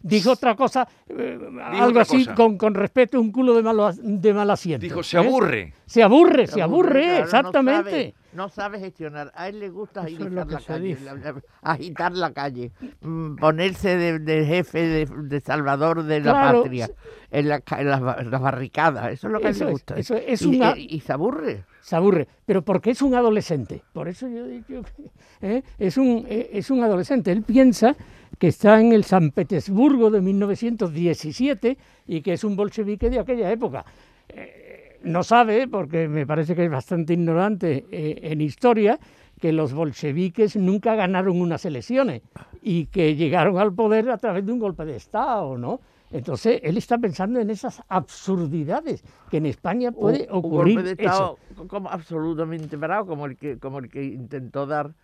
Dijo 0.00 0.32
otra 0.32 0.54
cosa, 0.54 0.86
eh, 1.08 1.38
algo 1.62 1.88
otra 1.88 2.02
así, 2.02 2.18
cosa. 2.24 2.34
con, 2.34 2.56
con 2.56 2.74
respeto, 2.74 3.20
un 3.20 3.32
culo 3.32 3.54
de, 3.54 3.62
malo, 3.62 3.90
de 3.92 4.32
mal 4.34 4.50
asiento. 4.50 4.82
Dijo, 4.84 5.02
se 5.02 5.16
¿eh? 5.16 5.20
aburre. 5.20 5.74
Se 5.86 6.02
aburre, 6.02 6.46
se, 6.46 6.54
Se 6.54 6.62
aburre, 6.62 7.02
claro, 7.02 7.18
no 7.18 7.24
exactamente. 7.24 7.90
sabe- 7.90 8.14
No 8.34 8.48
sabe, 8.48 8.78
gestionar. 8.78 9.32
A 9.34 9.48
él 9.48 9.58
le 9.58 9.70
gusta 9.70 10.04
que 10.06 10.12
la 10.30 10.46
calle, 10.46 10.80
dice. 10.88 11.04
la- 11.04 11.14
la- 11.14 11.34
agitar 11.62 12.12
la 12.12 12.32
calle, 12.32 12.70
ponerse 13.40 13.96
de, 13.96 14.18
de 14.18 14.44
jefe, 14.46 14.78
de, 14.86 15.06
de 15.06 15.40
salvador 15.40 16.02
de 16.04 16.20
la 16.20 16.32
Claro, 16.32 16.62
patria, 16.62 16.90
en, 17.30 17.48
la 17.48 17.60
ca- 17.60 17.80
en 17.80 17.88
las, 17.88 18.00
ba- 18.00 18.22
las 18.22 18.40
barricadas. 18.40 19.12
Eso 19.12 19.26
es 19.28 19.32
lo 19.32 19.40
que 19.40 19.46
a 19.48 19.50
él 19.50 19.58
le 19.58 19.64
es, 19.64 19.70
gusta. 19.70 19.96
eso 19.96 20.14
es 20.14 20.42
y, 20.42 20.46
una- 20.46 20.76
y- 20.76 20.86
y 20.90 21.00
se 21.00 21.12
aburre. 21.12 21.64
se 21.80 21.96
aburre, 21.96 22.28
pero 22.44 22.62
porque 22.62 22.90
es 22.90 23.02
un 23.02 23.14
adolescente. 23.14 23.82
Por 23.92 24.08
eso 24.08 24.28
yo 24.28 24.46
digo 24.46 24.82
que 24.84 25.10
¿eh? 25.40 25.62
es, 25.78 25.96
un, 25.96 26.24
eh, 26.28 26.50
es 26.52 26.70
un 26.70 26.82
adolescente. 26.84 27.32
Él 27.32 27.42
piensa 27.42 27.96
que 28.38 28.48
está 28.48 28.80
en 28.80 28.92
el 28.92 29.04
San 29.04 29.30
Petersburgo 29.30 30.10
de 30.10 30.20
1917 30.20 31.78
y 32.06 32.20
que 32.20 32.32
es 32.34 32.44
un 32.44 32.56
bolchevique 32.56 33.10
de 33.10 33.20
aquella 33.20 33.50
época. 33.50 33.84
Eh, 34.28 34.98
no 35.02 35.22
sabe, 35.22 35.68
porque 35.68 36.08
me 36.08 36.26
parece 36.26 36.54
que 36.54 36.64
es 36.64 36.70
bastante 36.70 37.14
ignorante 37.14 37.86
eh, 37.90 38.20
en 38.22 38.40
historia, 38.40 38.98
que 39.40 39.52
los 39.52 39.72
bolcheviques 39.72 40.56
nunca 40.56 40.94
ganaron 40.94 41.40
unas 41.40 41.64
elecciones 41.64 42.22
y 42.62 42.86
que 42.86 43.14
llegaron 43.14 43.58
al 43.58 43.72
poder 43.72 44.10
a 44.10 44.18
través 44.18 44.44
de 44.44 44.52
un 44.52 44.58
golpe 44.58 44.84
de 44.84 44.96
Estado, 44.96 45.56
¿no? 45.56 45.80
Entonces, 46.10 46.60
él 46.64 46.78
está 46.78 46.96
pensando 46.98 47.38
en 47.38 47.50
esas 47.50 47.82
absurdidades 47.88 49.04
que 49.30 49.36
en 49.36 49.46
España 49.46 49.92
puede 49.92 50.26
un, 50.30 50.38
un 50.38 50.38
ocurrir 50.38 50.76
golpe 50.76 50.94
de 50.94 51.04
eso. 51.04 51.38
Estado 51.50 51.68
como 51.68 51.90
absolutamente 51.90 52.76
bravo, 52.76 53.06
como 53.06 53.26
el 53.26 53.36
que, 53.36 53.58
como 53.58 53.78
el 53.78 53.88
que 53.88 54.04
intentó 54.04 54.66
dar 54.66 54.94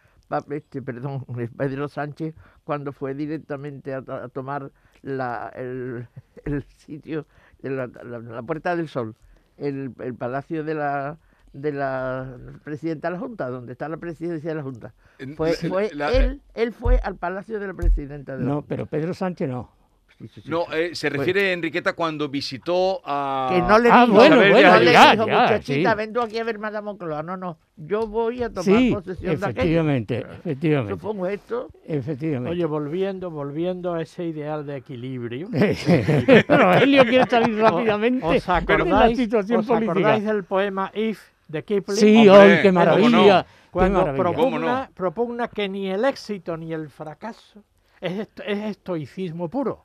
este, 0.51 0.83
perdón, 0.83 1.25
Pedro 1.57 1.89
Sánchez 1.89 2.35
cuando 2.65 2.93
fue 2.93 3.15
directamente 3.15 3.95
a, 3.95 4.03
to- 4.03 4.13
a 4.15 4.29
tomar 4.29 4.71
la, 5.03 5.51
el, 5.55 6.07
el 6.45 6.63
sitio 6.65 7.27
de 7.63 7.71
la, 7.71 7.87
la- 7.87 8.19
la 8.19 8.43
Puerta 8.43 8.75
del 8.77 8.89
Sol, 8.89 9.15
el, 9.57 9.93
el 10.01 10.15
palacio 10.15 10.65
de 10.65 10.75
la 10.75 11.19
de 11.53 11.71
la 11.71 12.37
presidenta 12.65 13.07
de 13.09 13.15
la 13.15 13.21
Junta, 13.21 13.49
donde 13.49 13.71
está 13.73 13.89
la 13.89 13.97
presidencia 13.99 14.51
de 14.51 14.57
la 14.57 14.63
Junta. 14.65 14.93
Fue, 15.37 15.53
fue 15.69 15.91
la- 15.95 16.11
él, 16.11 16.43
él 16.55 16.73
fue 16.73 16.99
al 16.99 17.15
palacio 17.17 17.61
de 17.61 17.69
la 17.69 17.75
presidenta 17.75 18.33
de 18.37 18.43
la 18.43 18.49
No, 18.49 18.55
Junta. 18.57 18.69
pero 18.69 18.87
Pedro 18.87 19.15
Sánchez 19.15 19.49
no. 19.49 19.71
Sí, 20.19 20.29
sí, 20.29 20.41
sí. 20.43 20.49
No, 20.49 20.65
eh, 20.73 20.95
se 20.95 21.09
refiere 21.11 21.53
Enriqueta 21.53 21.93
cuando 21.95 22.29
visitó 22.29 23.01
a. 23.05 23.51
que 23.53 23.61
no 23.63 23.79
le 23.79 23.91
Ah, 23.91 24.03
dijo, 24.07 24.17
bueno, 24.17 24.37
bueno, 24.37 24.73
no 24.73 24.79
le 24.81 24.93
ya, 24.93 25.11
dijo, 25.13 25.27
ya, 25.27 25.41
muchachita, 25.43 25.91
sí. 25.91 25.97
ven 25.97 26.13
tú 26.13 26.21
aquí 26.23 26.39
a 26.39 26.45
ver 26.45 26.59
Madame 26.61 26.85
Moncloa. 26.85 27.23
No, 27.25 27.37
no, 27.37 27.59
yo 27.77 28.07
voy 28.07 28.43
a 28.43 28.49
tomar 28.49 28.65
Sí, 28.65 28.91
posesión 28.95 29.41
de 29.41 29.47
aquello. 29.47 29.51
efectivamente, 29.61 30.19
efectivamente, 30.39 30.97
fue 30.97 31.11
un 31.11 31.25
gesto. 31.27 31.69
efectivamente. 31.85 32.51
Oye, 32.51 32.65
volviendo, 32.65 33.31
volviendo 33.31 33.93
a 33.95 34.03
ese 34.03 34.25
ideal 34.25 34.65
de 34.65 34.77
equilibrio. 34.77 35.49
Rogelio 36.49 37.05
quiere 37.07 37.27
salir 37.29 37.59
rápidamente 37.59 38.25
¿Os 38.25 38.35
de 38.47 38.53
la 38.53 38.57
acordáis, 38.57 39.17
situación 39.19 39.61
os 39.61 39.71
acordáis 39.71 40.25
del 40.25 40.45
poema 40.45 40.91
If 40.95 41.21
de 41.49 41.63
Kipling? 41.65 41.97
Sí, 41.97 42.29
Hombre, 42.29 42.55
hoy, 42.57 42.63
qué 42.63 42.69
¿cómo 42.69 42.79
maravilla, 42.81 43.11
no? 43.39 43.45
qué 43.45 43.49
Cuando 43.71 43.99
maravilla. 44.01 44.25
¿Cómo 44.25 44.35
no? 44.35 44.67
propugna, 44.67 44.91
propugna 44.95 45.49
que 45.49 45.69
ni 45.69 45.91
el 45.91 46.05
éxito 46.05 46.57
ni 46.57 46.73
el 46.73 46.89
fracaso 46.89 47.63
es, 48.01 48.21
est- 48.21 48.41
es 48.47 48.59
estoicismo 48.71 49.49
puro. 49.49 49.85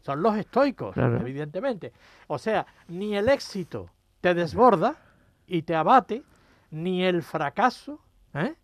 Son 0.00 0.22
los 0.22 0.36
estoicos, 0.36 0.94
Claro. 0.94 1.20
evidentemente. 1.20 1.92
O 2.28 2.38
sea, 2.38 2.66
ni 2.88 3.16
el 3.16 3.28
éxito 3.28 3.90
te 4.20 4.34
desborda 4.34 4.96
y 5.46 5.62
te 5.62 5.74
abate, 5.74 6.22
ni 6.70 7.04
el 7.04 7.22
fracaso, 7.22 8.00
¿eh? 8.34 8.54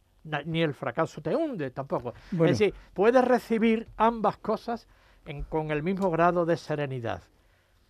Ni 0.46 0.62
el 0.62 0.72
fracaso 0.74 1.20
te 1.20 1.34
hunde 1.36 1.70
tampoco. 1.70 2.14
Bueno. 2.30 2.50
Es 2.52 2.58
decir, 2.58 2.74
puedes 2.94 3.22
recibir 3.24 3.88
ambas 3.96 4.38
cosas 4.38 4.86
en- 5.26 5.42
con 5.42 5.70
el 5.70 5.82
mismo 5.82 6.10
grado 6.10 6.46
de 6.46 6.56
serenidad. 6.56 7.22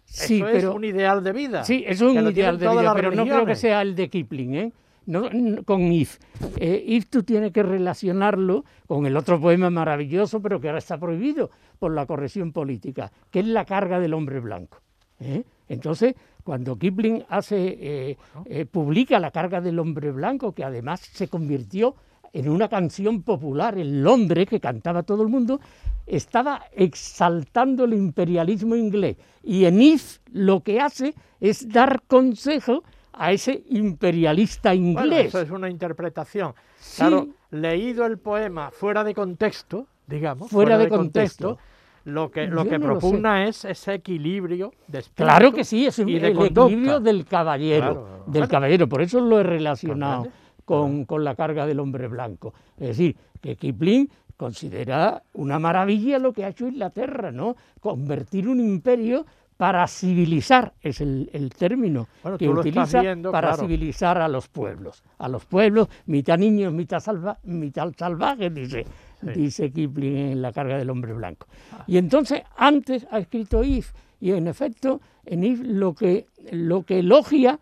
Sí, 0.04 0.36
Eso 0.38 0.46
pero 0.46 0.68
es 0.70 0.74
un 0.74 0.84
ideal 0.84 1.22
de 1.24 1.32
vida. 1.32 1.64
Sí, 1.64 1.84
es 1.86 2.00
un 2.00 2.10
ideal 2.28 2.58
de 2.58 2.68
vida, 2.68 2.94
pero 2.94 3.10
no 3.12 3.24
creo 3.24 3.46
que 3.46 3.54
sea 3.54 3.80
el 3.82 3.94
de 3.94 4.10
Kipling, 4.10 4.54
¿eh? 4.54 4.72
No, 5.06 5.28
con 5.64 5.92
If. 5.92 6.18
Eh, 6.56 6.82
If 6.86 7.06
tú 7.06 7.22
tienes 7.22 7.52
que 7.52 7.62
relacionarlo 7.62 8.64
con 8.86 9.06
el 9.06 9.16
otro 9.16 9.40
poema 9.40 9.70
maravilloso, 9.70 10.40
pero 10.40 10.60
que 10.60 10.68
ahora 10.68 10.78
está 10.78 10.98
prohibido 10.98 11.50
por 11.78 11.92
la 11.92 12.06
corrección 12.06 12.52
política, 12.52 13.12
que 13.30 13.40
es 13.40 13.46
La 13.46 13.64
carga 13.64 14.00
del 14.00 14.14
hombre 14.14 14.40
blanco. 14.40 14.78
¿eh? 15.20 15.44
Entonces, 15.68 16.14
cuando 16.42 16.78
Kipling 16.78 17.24
hace, 17.28 18.16
eh, 18.46 18.66
publica 18.66 19.18
La 19.18 19.30
carga 19.30 19.60
del 19.60 19.78
hombre 19.78 20.10
blanco, 20.12 20.52
que 20.52 20.64
además 20.64 21.00
se 21.00 21.28
convirtió 21.28 21.94
en 22.32 22.48
una 22.48 22.68
canción 22.68 23.22
popular 23.22 23.78
en 23.78 24.02
Londres 24.02 24.48
que 24.48 24.58
cantaba 24.58 25.04
todo 25.04 25.22
el 25.22 25.28
mundo, 25.28 25.60
estaba 26.06 26.64
exaltando 26.72 27.84
el 27.84 27.94
imperialismo 27.94 28.74
inglés. 28.74 29.16
Y 29.42 29.64
en 29.66 29.80
If 29.80 30.18
lo 30.32 30.62
que 30.62 30.80
hace 30.80 31.14
es 31.40 31.68
dar 31.68 32.02
consejo 32.06 32.82
a 33.16 33.32
ese 33.32 33.62
imperialista 33.70 34.70
Bueno, 34.70 35.02
inglés. 35.02 35.26
eso 35.28 35.40
es 35.40 35.50
una 35.50 35.68
interpretación. 35.70 36.54
Sí. 36.78 36.98
Claro, 36.98 37.28
leído 37.50 38.04
el 38.06 38.18
poema 38.18 38.70
fuera 38.70 39.04
de 39.04 39.14
contexto, 39.14 39.86
digamos, 40.06 40.50
Fuera 40.50 40.76
de 40.78 40.88
contexto. 40.88 41.58
lo 42.04 42.30
que, 42.30 42.46
lo 42.46 42.64
Yo 42.64 42.70
que 42.70 42.78
no 42.78 42.88
lo 42.88 42.94
sé. 42.94 43.00
propugna 43.00 43.46
es 43.48 43.64
ese 43.64 43.94
equilibrio 43.94 44.72
de 44.88 45.02
Claro 45.14 45.52
que 45.52 45.64
sí, 45.64 45.86
es 45.86 45.98
un- 45.98 46.08
y 46.08 46.18
de 46.18 46.28
el 46.28 46.34
conducta. 46.34 46.62
equilibrio 46.66 47.00
del 47.00 47.24
caballero, 47.24 47.92
Claro, 47.92 48.24
del 48.26 48.48
caballero, 48.48 48.88
por 48.88 49.00
eso 49.02 49.20
lo 49.20 49.40
he 49.40 49.42
relacionado 49.42 50.28
con, 50.64 51.04
con 51.06 51.24
la 51.24 51.34
carga 51.34 51.66
del 51.66 51.80
hombre 51.80 52.08
blanco. 52.08 52.52
Es 52.76 52.88
decir, 52.88 53.16
que 53.40 53.56
Kipling 53.56 54.10
considera 54.36 55.22
una 55.34 55.58
maravilla 55.58 56.18
lo 56.18 56.32
que 56.32 56.44
ha 56.44 56.48
hecho 56.48 56.66
Inglaterra, 56.66 57.30
¿no? 57.30 57.56
Convertir 57.80 58.48
un 58.48 58.60
imperio 58.60 59.24
para 59.56 59.86
civilizar, 59.86 60.72
es 60.80 61.00
el, 61.00 61.30
el 61.32 61.50
término 61.50 62.08
Bueno, 62.22 62.38
que 62.38 62.48
utiliza 62.48 63.00
viendo, 63.00 63.30
para 63.30 63.48
claro. 63.48 63.62
civilizar 63.62 64.18
a 64.18 64.28
los 64.28 64.48
pueblos. 64.48 65.02
A 65.18 65.28
los 65.28 65.44
pueblos, 65.44 65.88
mitad 66.06 66.38
niños, 66.38 66.72
mitad, 66.72 67.00
salva, 67.00 67.38
mitad 67.44 67.92
salvajes, 67.96 68.52
dice, 68.52 68.84
dice 69.22 69.70
Kipling 69.70 70.16
en 70.16 70.42
La 70.42 70.52
carga 70.52 70.76
del 70.76 70.90
hombre 70.90 71.12
blanco. 71.12 71.46
Ah. 71.72 71.84
Y 71.86 71.98
entonces, 71.98 72.42
antes 72.56 73.06
ha 73.10 73.18
escrito 73.18 73.62
If, 73.62 73.92
y 74.20 74.32
en 74.32 74.48
efecto, 74.48 75.00
en 75.24 75.44
If 75.44 75.60
lo 75.62 75.94
que, 75.94 76.26
lo 76.50 76.82
que 76.82 76.98
elogia 76.98 77.58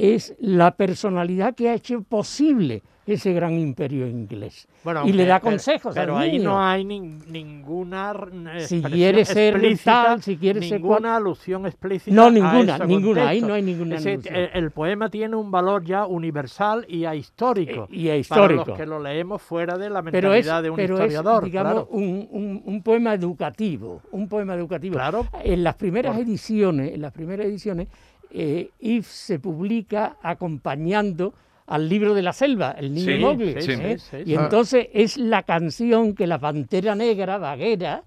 es 0.00 0.34
la 0.40 0.72
personalidad 0.76 1.54
que 1.54 1.68
ha 1.68 1.74
hecho 1.74 2.02
posible 2.02 2.82
ese 3.06 3.32
gran 3.32 3.58
imperio 3.58 4.06
inglés. 4.06 4.68
Bueno, 4.84 5.02
y 5.04 5.12
le 5.12 5.24
da 5.26 5.40
consejos 5.40 5.94
Pero 5.96 6.16
al 6.16 6.22
ahí 6.22 6.32
niño. 6.32 6.50
no 6.50 6.62
hay 6.62 6.84
nin- 6.84 7.24
ninguna 7.26 8.14
Si 8.60 8.80
quiere 8.82 9.24
ser 9.24 9.54
explícita, 9.54 10.02
tal, 10.04 10.22
si 10.22 10.36
quiere 10.36 10.62
ser 10.62 10.80
ninguna 10.80 11.16
alusión 11.16 11.66
explícita. 11.66 12.14
No, 12.14 12.26
a 12.26 12.30
ninguna, 12.30 12.76
ese 12.76 12.86
ninguna, 12.86 13.22
ahí 13.28 13.40
contexto. 13.40 13.48
no 13.48 13.54
hay 13.54 13.62
ninguna 13.62 13.96
Es 13.96 14.04
decir, 14.04 14.32
el, 14.32 14.50
el 14.54 14.70
poema 14.70 15.08
tiene 15.10 15.34
un 15.34 15.50
valor 15.50 15.84
ya 15.84 16.06
universal 16.06 16.84
y 16.88 17.04
histórico. 17.06 17.88
Eh, 17.90 17.96
y 17.96 18.06
a 18.06 18.10
Para 18.10 18.16
histórico. 18.18 18.64
los 18.68 18.78
que 18.78 18.86
lo 18.86 19.00
leemos 19.00 19.42
fuera 19.42 19.76
de 19.76 19.90
la 19.90 20.02
pero 20.04 20.32
es, 20.32 20.44
mentalidad 20.46 20.62
de 20.62 20.70
un 20.70 20.76
pero 20.76 20.94
es, 20.98 21.00
historiador. 21.00 21.44
digamos, 21.44 21.72
claro. 21.72 21.88
un, 21.90 22.28
un- 22.30 22.62
un 22.64 22.82
poema 22.82 23.14
educativo, 23.14 24.02
un 24.12 24.28
poema 24.28 24.54
educativo. 24.54 24.94
Claro. 24.94 25.26
En 25.42 25.64
las 25.64 25.74
primeras 25.74 26.14
Por- 26.14 26.22
ediciones, 26.24 26.94
en 26.94 27.02
las 27.02 27.12
primeras 27.12 27.46
ediciones, 27.46 27.88
eh, 28.32 28.70
If 28.80 29.06
se 29.06 29.38
publica 29.38 30.16
acompañando 30.22 31.34
al 31.66 31.88
libro 31.88 32.14
de 32.14 32.22
la 32.22 32.32
selva, 32.32 32.72
el 32.72 32.92
niño 32.92 33.06
Sí, 33.16 33.18
Mowgli, 33.18 33.62
sí, 33.62 33.72
¿eh? 33.72 33.98
sí, 33.98 34.10
sí, 34.10 34.16
y 34.22 34.24
sí. 34.26 34.34
entonces 34.34 34.88
es 34.92 35.16
la 35.16 35.42
canción 35.44 36.14
que 36.14 36.26
la 36.26 36.38
pantera 36.38 36.94
negra, 36.96 37.38
vaguera, 37.38 38.02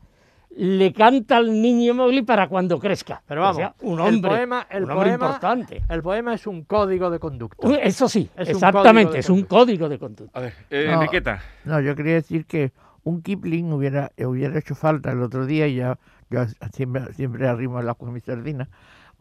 le 0.55 0.93
canta 0.93 1.37
al 1.37 1.49
niño 1.61 1.93
Mowgli 1.95 2.21
para 2.21 2.47
cuando 2.47 2.77
crezca. 2.77 3.23
Pero 3.25 3.41
O 3.41 3.43
vamos, 3.45 3.57
sea, 3.57 3.73
un 3.81 3.93
el 3.93 3.99
hombre, 4.01 4.29
poema- 4.31 4.67
el 4.69 4.83
un 4.83 4.91
hombre 4.91 5.09
poema- 5.11 5.25
importante. 5.25 5.81
El 5.89 6.03
poema 6.03 6.33
es 6.35 6.45
un 6.45 6.63
código 6.65 7.09
de 7.09 7.19
conducta. 7.19 7.65
Un- 7.67 7.75
Eso 7.81 8.07
sí, 8.09 8.29
Es 8.35 8.49
un 8.49 8.53
exactamente, 8.55 9.13
de 9.13 9.19
es 9.19 9.29
un 9.29 9.43
código 9.43 9.87
de 9.89 9.97
conducta. 9.97 10.37
A 10.37 10.41
ver, 10.43 10.53
eh, 10.69 10.85
No. 10.87 10.95
Enriqueta. 10.95 11.41
No, 11.65 11.79
yo 11.79 11.95
quería 11.95 12.15
decir 12.15 12.45
que 12.45 12.71
un 13.03 13.21
Kipling 13.23 13.71
hubiera, 13.73 14.11
hubiera 14.17 14.59
hecho 14.59 14.75
falta 14.75 15.11
el 15.11 15.21
otro 15.23 15.45
día, 15.45 15.67
y 15.67 15.75
ya 15.77 15.97
yo 16.29 16.41
siempre, 16.73 17.13
siempre 17.13 17.47
arrimo 17.47 17.79
el 17.79 17.89
agua 17.89 18.09
a 18.09 18.11
mi 18.11 18.19
sardina, 18.19 18.69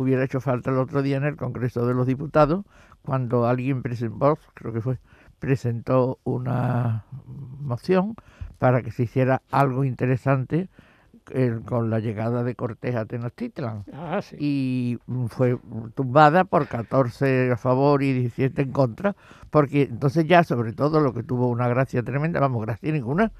hubiera 0.02 0.24
hecho 0.24 0.40
falta 0.40 0.70
el 0.70 0.78
otro 0.78 1.02
día 1.02 1.16
en 1.16 1.24
el 1.24 1.36
Congreso 1.36 1.86
de 1.86 1.94
los 1.94 2.06
Diputados, 2.06 2.64
cuando 3.02 3.46
alguien 3.46 3.82
presentó, 3.82 4.38
creo 4.54 4.72
que 4.72 4.80
fue, 4.80 4.98
presentó 5.38 6.18
una 6.24 7.04
moción 7.60 8.14
para 8.58 8.82
que 8.82 8.90
se 8.92 9.04
hiciera 9.04 9.42
algo 9.50 9.84
interesante 9.84 10.68
eh, 11.30 11.60
con 11.64 11.88
la 11.90 12.00
llegada 12.00 12.42
de 12.42 12.54
Cortés 12.56 12.96
a 12.96 13.06
Tenochtitlan 13.06 13.84
Ah, 13.92 14.20
sí. 14.22 14.36
y 14.38 14.98
fue 15.28 15.56
tumbada 15.94 16.44
por 16.44 16.66
14 16.66 17.52
a 17.52 17.56
favor 17.56 18.02
y 18.02 18.12
17 18.12 18.62
en 18.62 18.72
contra, 18.72 19.14
porque 19.50 19.82
entonces 19.82 20.26
ya 20.26 20.42
sobre 20.44 20.72
todo 20.72 21.00
lo 21.00 21.12
que 21.14 21.22
tuvo 21.22 21.48
una 21.48 21.68
gracia 21.68 22.02
tremenda, 22.02 22.40
vamos, 22.40 22.62
gracia 22.66 22.92
ninguna, 22.92 23.30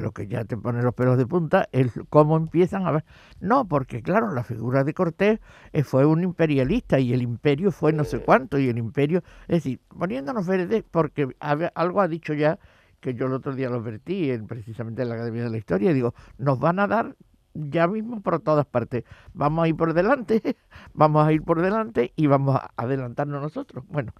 lo 0.00 0.12
que 0.12 0.26
ya 0.26 0.44
te 0.44 0.56
pone 0.56 0.82
los 0.82 0.94
pelos 0.94 1.18
de 1.18 1.26
punta 1.26 1.68
es 1.72 1.92
cómo 2.08 2.36
empiezan 2.36 2.86
a 2.86 2.92
ver. 2.92 3.04
No, 3.40 3.66
porque 3.66 4.02
claro, 4.02 4.32
la 4.32 4.44
figura 4.44 4.84
de 4.84 4.94
Cortés 4.94 5.40
eh, 5.72 5.82
fue 5.82 6.06
un 6.06 6.22
imperialista 6.22 6.98
y 6.98 7.12
el 7.12 7.22
imperio 7.22 7.70
fue 7.72 7.92
no 7.92 8.04
sé 8.04 8.20
cuánto 8.20 8.58
y 8.58 8.68
el 8.68 8.78
imperio, 8.78 9.22
es 9.42 9.64
decir, 9.64 9.80
poniéndonos 9.88 10.46
verdes, 10.46 10.84
porque 10.90 11.28
algo 11.40 12.00
ha 12.00 12.08
dicho 12.08 12.34
ya 12.34 12.58
que 13.00 13.14
yo 13.14 13.26
el 13.26 13.32
otro 13.32 13.54
día 13.54 13.68
lo 13.68 13.76
advertí 13.76 14.30
en, 14.30 14.46
precisamente 14.46 15.02
en 15.02 15.08
la 15.08 15.16
Academia 15.16 15.42
de 15.42 15.50
la 15.50 15.58
Historia, 15.58 15.90
y 15.90 15.94
digo, 15.94 16.14
nos 16.38 16.60
van 16.60 16.78
a 16.78 16.86
dar 16.86 17.16
ya 17.54 17.86
mismo 17.86 18.20
por 18.20 18.40
todas 18.40 18.66
partes. 18.66 19.04
Vamos 19.34 19.64
a 19.64 19.68
ir 19.68 19.76
por 19.76 19.92
delante, 19.92 20.56
vamos 20.94 21.26
a 21.26 21.32
ir 21.32 21.42
por 21.42 21.60
delante 21.60 22.12
y 22.16 22.26
vamos 22.28 22.56
a 22.56 22.70
adelantarnos 22.76 23.42
nosotros. 23.42 23.84
Bueno, 23.88 24.12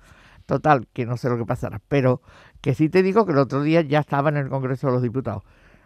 total, 0.47 0.89
que 0.93 1.07
no 1.07 1.17
sé 1.17 1.29
lo 1.29 1.39
que 1.39 1.47
pasará, 1.47 1.81
pero 1.89 2.23
que 2.61 2.75
sí 2.75 2.89
te 2.89 3.03
digo 3.03 3.25
que 3.25 3.33
el 3.33 3.39
otro 3.39 3.63
día 3.63 3.83
ya 3.83 4.01
estaba 4.01 4.29
en 4.31 4.37
el 4.37 4.49
Congreso 4.49 4.89
de 4.89 4.95
los 4.95 5.03
Diputados. 5.03 5.45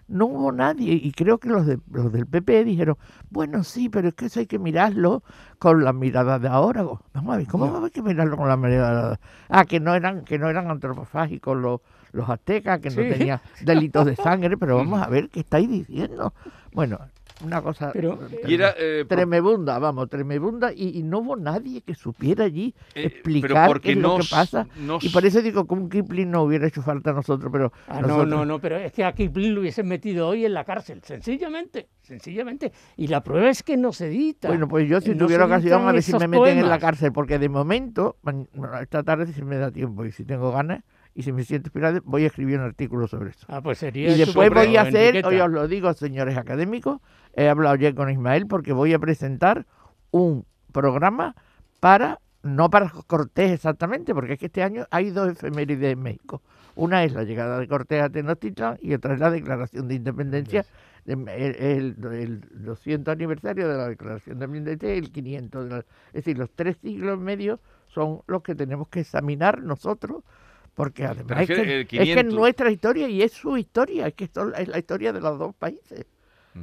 No 0.09 0.27
hubo 0.27 0.53
nadie 0.53 0.95
y 0.95 1.11
creo 1.13 1.39
que 1.39 1.49
los, 1.49 1.67
de, 1.67 1.81
los 1.91 2.13
del 2.13 2.27
PP 2.27 2.65
dijeron, 2.65 2.97
bueno, 3.31 3.65
sí, 3.65 3.89
pero 3.89 4.09
es 4.09 4.15
que 4.15 4.27
eso 4.27 4.39
hay 4.39 4.47
que 4.47 4.59
mirarlo 4.59 5.25
con 5.59 5.83
la 5.83 5.93
mirada 5.93 6.39
de 6.39 6.49
ahora. 6.49 6.85
Vamos 7.13 7.35
a 7.35 7.39
ver, 7.39 7.47
¿cómo 7.49 7.85
hay 7.85 7.91
que 7.91 8.03
mirarlo 8.03 8.37
con 8.37 8.49
la 8.49 8.57
mirada 8.57 8.93
de 8.93 9.03
ahora? 9.03 9.21
Ah, 9.49 9.65
que 9.65 9.81
no 9.81 9.95
eran, 9.95 10.25
que 10.25 10.39
no 10.39 10.49
eran 10.49 10.71
antropofágicos 10.71 11.57
los, 11.57 11.81
los 12.13 12.29
aztecas, 12.29 12.79
que 12.81 12.91
no 12.91 12.97
tenían 12.97 13.41
delitos 13.63 14.07
de 14.07 14.15
sangre, 14.17 14.57
pero 14.57 14.77
vamos 14.77 15.03
a 15.03 15.09
ver 15.09 15.29
qué 15.29 15.41
estáis 15.41 15.69
diciendo. 15.69 16.33
Bueno, 16.73 17.01
una 17.45 17.61
cosa 17.63 17.91
Pero, 17.93 18.19
Y 18.47 18.55
era, 18.55 18.75
eh, 18.79 19.05
tremebunda, 19.07 19.79
vamos, 19.79 20.09
tremebunda, 20.09 20.73
y, 20.73 20.99
y 20.99 21.03
no 21.03 21.19
hubo 21.19 21.37
nadie 21.37 21.83
que 21.83 21.95
supiera 21.95 22.45
allí 22.45 22.75
eh, 22.95 23.05
explicar 23.07 23.81
qué 23.81 23.93
es 23.93 23.99
lo 23.99 24.17
que 24.17 24.25
pasa. 24.31 24.67
nos- 24.79 25.05
Y 25.05 25.11
por 25.11 25.25
eso 25.27 25.43
digo 25.43 25.67
que 25.67 25.75
un 25.75 25.89
Kipling 25.91 26.31
no 26.31 26.43
hubiera 26.45 26.67
hecho 26.67 26.83
falta 26.83 27.11
a 27.11 27.13
nosotros, 27.13 27.51
pero 27.53 27.73
Ah, 27.87 28.01
no, 28.01 28.09
nosotros- 28.09 28.29
no, 28.29 28.45
no, 28.47 28.61
pero 28.61 28.77
es 28.77 28.93
que 28.93 29.05
a 29.05 29.13
Kipling 29.13 29.55
lo 29.55 29.61
hubiesen 29.61 29.87
metido 29.87 30.29
hoy 30.29 30.45
en 30.47 30.55
la 30.55 30.65
cárcel, 30.65 31.01
sencillamente, 31.05 31.89
sencillamente. 32.03 32.73
Y 32.97 33.09
la 33.09 33.23
prueba 33.23 33.51
es 33.51 33.63
que 33.63 33.77
no 33.77 33.93
se 33.93 34.07
edita. 34.07 34.49
Bueno, 34.49 34.67
pues 34.69 34.89
yo 34.89 35.01
si 35.01 35.11
No 35.11 35.27
tuviera 35.27 35.45
ocasión 35.47 35.87
a 35.87 35.93
ver 35.93 36.03
si 36.03 36.13
me 36.15 36.29
meten 36.29 36.59
en 36.59 36.69
la 36.69 36.79
cárcel, 36.79 37.13
porque 37.13 37.39
de 37.39 37.49
momento, 37.49 38.17
esta 38.81 39.03
tarde 39.03 39.27
si 39.33 39.43
me 39.43 39.57
da 39.57 39.71
tiempo 39.71 40.05
y 40.05 40.13
si 40.13 40.25
tengo 40.25 40.53
ganas 40.53 40.83
y 41.17 41.23
si 41.23 41.33
me 41.33 41.43
siento 41.45 41.69
inspirado, 41.69 42.01
voy 42.05 42.25
a 42.25 42.27
escribir 42.27 42.59
un 42.59 42.65
artículo 42.67 43.09
sobre 43.09 43.31
eso. 43.31 43.47
Ah, 43.49 43.63
pues 43.63 43.79
sería 43.79 44.11
Y 44.11 44.19
después 44.19 44.51
voy 44.51 44.77
a 44.77 44.83
hacer, 44.83 45.15
hoy 45.27 45.41
os 45.41 45.51
lo 45.51 45.67
digo, 45.67 45.93
señores 45.95 46.37
académicos, 46.37 47.01
he 47.35 47.49
hablado 47.49 47.75
ya 47.77 47.95
con 47.95 48.11
Ismael 48.11 48.47
porque 48.47 48.73
voy 48.75 48.93
a 48.93 48.99
presentar 48.99 49.67
un 50.11 50.45
programa 50.73 51.35
para, 51.81 52.21
no 52.43 52.69
para 52.69 52.91
Cortés 53.07 53.51
exactamente, 53.53 54.15
porque 54.15 54.35
es 54.35 54.39
que 54.39 54.47
este 54.47 54.63
año 54.63 54.87
hay 54.91 55.11
dos 55.11 55.31
efemérides 55.31 55.93
en 55.95 56.03
México. 56.03 56.43
Una 56.75 57.03
es 57.05 57.15
la 57.15 57.25
llegada 57.25 57.59
de 57.59 57.67
Cortés 57.67 58.03
a 58.03 58.11
Tenochtitlan 58.11 58.77
y 58.83 58.93
otra 58.93 59.15
es 59.15 59.21
la 59.21 59.31
declaración 59.31 59.89
de 59.89 59.95
independencia, 59.95 60.67
de- 61.07 61.15
el, 61.15 61.97
el, 62.05 62.13
el 62.13 62.41
200 62.65 63.11
aniversario 63.13 63.67
de 63.69 63.77
la 63.79 63.89
declaración 63.89 64.39
de 64.39 64.45
independencia 64.45 64.95
y 64.95 64.99
el 64.99 65.11
500. 65.11 65.65
de 65.65 65.71
la- 65.71 65.79
es 65.79 66.13
decir, 66.13 66.37
los 66.37 66.51
tres 66.51 66.77
siglos 66.83 67.19
medios 67.19 67.59
son 67.87 68.21
los 68.27 68.43
que 68.43 68.55
tenemos 68.55 68.89
que 68.89 69.01
examinar 69.01 69.63
nosotros, 69.63 70.23
porque 70.77 71.05
además 71.07 71.41
es 71.41 71.47
que, 71.49 71.81
es 71.81 71.87
que 71.89 71.99
500. 71.99 72.25
es 72.27 72.35
nuestra 72.35 72.71
historia 72.71 73.09
y 73.09 73.23
es 73.23 73.33
su 73.33 73.57
historia, 73.57 74.07
es 74.07 74.15
que 74.15 74.25
esto 74.25 74.55
es 74.55 74.69
la 74.69 74.79
historia 74.79 75.13
de 75.13 75.21
los 75.21 75.39
dos 75.39 75.55
países. 75.57 76.05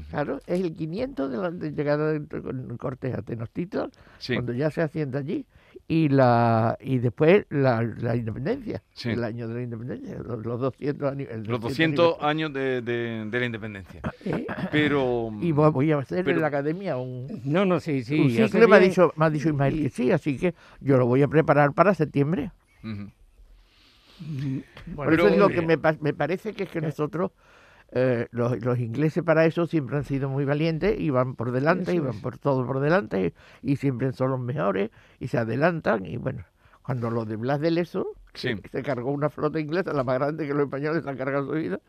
Claro, 0.10 0.40
es 0.48 0.60
el 0.60 0.74
500 0.76 1.30
de 1.32 1.38
la 1.38 1.52
de 1.52 1.72
llegada 1.72 2.14
de 2.14 2.78
Cortés 2.80 3.14
a 3.14 3.22
Tenochtitlan, 3.22 3.92
Sí. 4.18 4.34
cuando 4.34 4.52
ya 4.54 4.72
se 4.72 4.82
asienta 4.82 5.20
allí, 5.20 5.46
y 5.88 6.10
la 6.10 6.76
y 6.82 6.98
después 6.98 7.46
la, 7.52 7.84
la 7.84 8.16
independencia, 8.16 8.82
Sí. 8.94 9.10
el 9.12 9.24
año 9.24 9.48
de 9.48 9.54
la 9.54 9.62
independencia, 9.62 10.18
los, 10.18 10.44
los 10.44 10.60
200 10.62 11.12
años. 11.12 11.28
el 11.30 11.44
Los 11.44 11.62
200 11.62 12.06
200 12.18 12.28
años 12.28 12.52
de, 12.54 12.82
de- 12.82 13.26
de 13.30 13.40
la 13.40 13.46
independencia. 13.46 14.02
Eh, 14.26 14.48
Pero... 14.72 15.30
Y 15.42 15.52
voy 15.52 15.70
voy 15.72 15.92
a 15.92 16.00
hacer 16.00 16.24
Pero- 16.26 16.38
en 16.38 16.42
la 16.42 16.48
academia 16.48 16.98
un, 16.98 17.28
no, 17.46 17.64
no, 17.66 17.80
sí, 17.80 18.04
sí. 18.04 18.20
un 18.20 18.32
ciclo, 18.32 18.68
me 18.68 18.78
ha, 18.78 18.80
dicho, 18.80 19.14
me 19.16 19.26
ha 19.26 19.30
dicho 19.30 19.50
Ismael 19.50 19.80
que 19.80 19.90
sí, 19.90 20.12
así 20.12 20.38
que 20.40 20.56
yo 20.82 20.98
lo 20.98 21.06
voy 21.06 21.22
a 21.22 21.28
preparar 21.28 21.74
para 21.74 21.94
septiembre. 21.94 22.52
Ujú. 24.24 24.96
Por 24.96 25.10
Pero- 25.10 25.26
eso 25.28 25.34
digo 25.36 25.48
que 25.50 25.62
me, 25.62 25.78
pa- 25.78 25.98
me 26.02 26.14
parece 26.14 26.54
que 26.54 26.64
es 26.64 26.70
que 26.70 26.82
nosotros, 26.82 27.32
eh, 27.92 28.28
los, 28.32 28.60
los 28.64 28.80
ingleses 28.80 29.24
para 29.24 29.46
eso 29.46 29.66
siempre 29.68 29.98
han 29.98 30.04
sido 30.04 30.30
muy 30.30 30.46
valientes 30.46 31.00
y 31.00 31.10
van 31.10 31.36
por 31.36 31.52
delante 31.52 31.94
y 31.94 32.00
van 32.00 32.16
es. 32.16 32.22
por 32.22 32.38
todo 32.38 32.66
por 32.66 32.80
delante 32.80 33.34
y 33.62 33.76
siempre 33.76 34.12
son 34.14 34.32
los 34.32 34.40
mejores 34.40 34.90
y 35.20 35.28
se 35.28 35.38
adelantan 35.38 36.06
y 36.06 36.18
bueno, 36.18 36.44
cuando 36.82 37.10
lo 37.12 37.24
de 37.26 37.36
Blas 37.38 37.60
de 37.62 37.72
Leso, 37.72 38.08
Sí. 38.34 38.56
que 38.56 38.68
se 38.70 38.82
cargó 38.82 39.12
una 39.12 39.30
flota 39.30 39.60
inglesa, 39.60 39.94
la 39.94 40.04
más 40.04 40.16
grande 40.18 40.48
que 40.48 40.54
los 40.56 40.64
españoles 40.64 41.06
han 41.06 41.16
cargado 41.18 41.44
en 41.44 41.50
su 41.50 41.56
vida, 41.68 41.80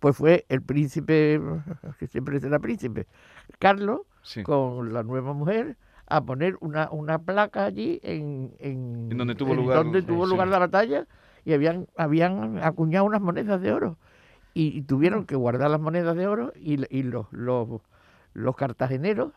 pues 0.00 0.14
fue 0.16 0.44
el 0.50 0.60
príncipe, 0.60 1.40
que 1.98 2.06
siempre 2.08 2.38
será 2.40 2.58
príncipe, 2.58 3.06
Carlos, 3.58 4.00
Sí. 4.22 4.42
con 4.42 4.92
la 4.92 5.02
nueva 5.02 5.32
mujer, 5.32 5.76
a 6.06 6.22
poner 6.22 6.56
una, 6.60 6.90
una 6.90 7.18
placa 7.18 7.64
allí 7.64 8.00
en, 8.02 8.52
en, 8.58 9.08
En 9.10 9.16
donde 9.16 9.34
tuvo 9.34 9.54
lugar- 9.54 9.82
donde 9.82 10.02
tuvo 10.02 10.24
sí. 10.26 10.30
lugar 10.32 10.48
la 10.48 10.58
batalla 10.58 11.06
y 11.44 11.52
habían, 11.52 11.86
habían 11.96 12.58
acuñado 12.62 13.04
unas 13.04 13.20
monedas 13.20 13.60
de 13.60 13.72
oro 13.72 13.96
y, 14.54 14.76
y 14.78 14.82
tuvieron 14.82 15.26
que 15.26 15.36
guardar 15.36 15.70
las 15.70 15.80
monedas 15.80 16.16
de 16.16 16.26
oro 16.26 16.52
y, 16.56 16.74
y 16.96 17.02
los, 17.02 17.26
los, 17.32 17.68
los 18.34 18.56
cartageneros 18.56 19.32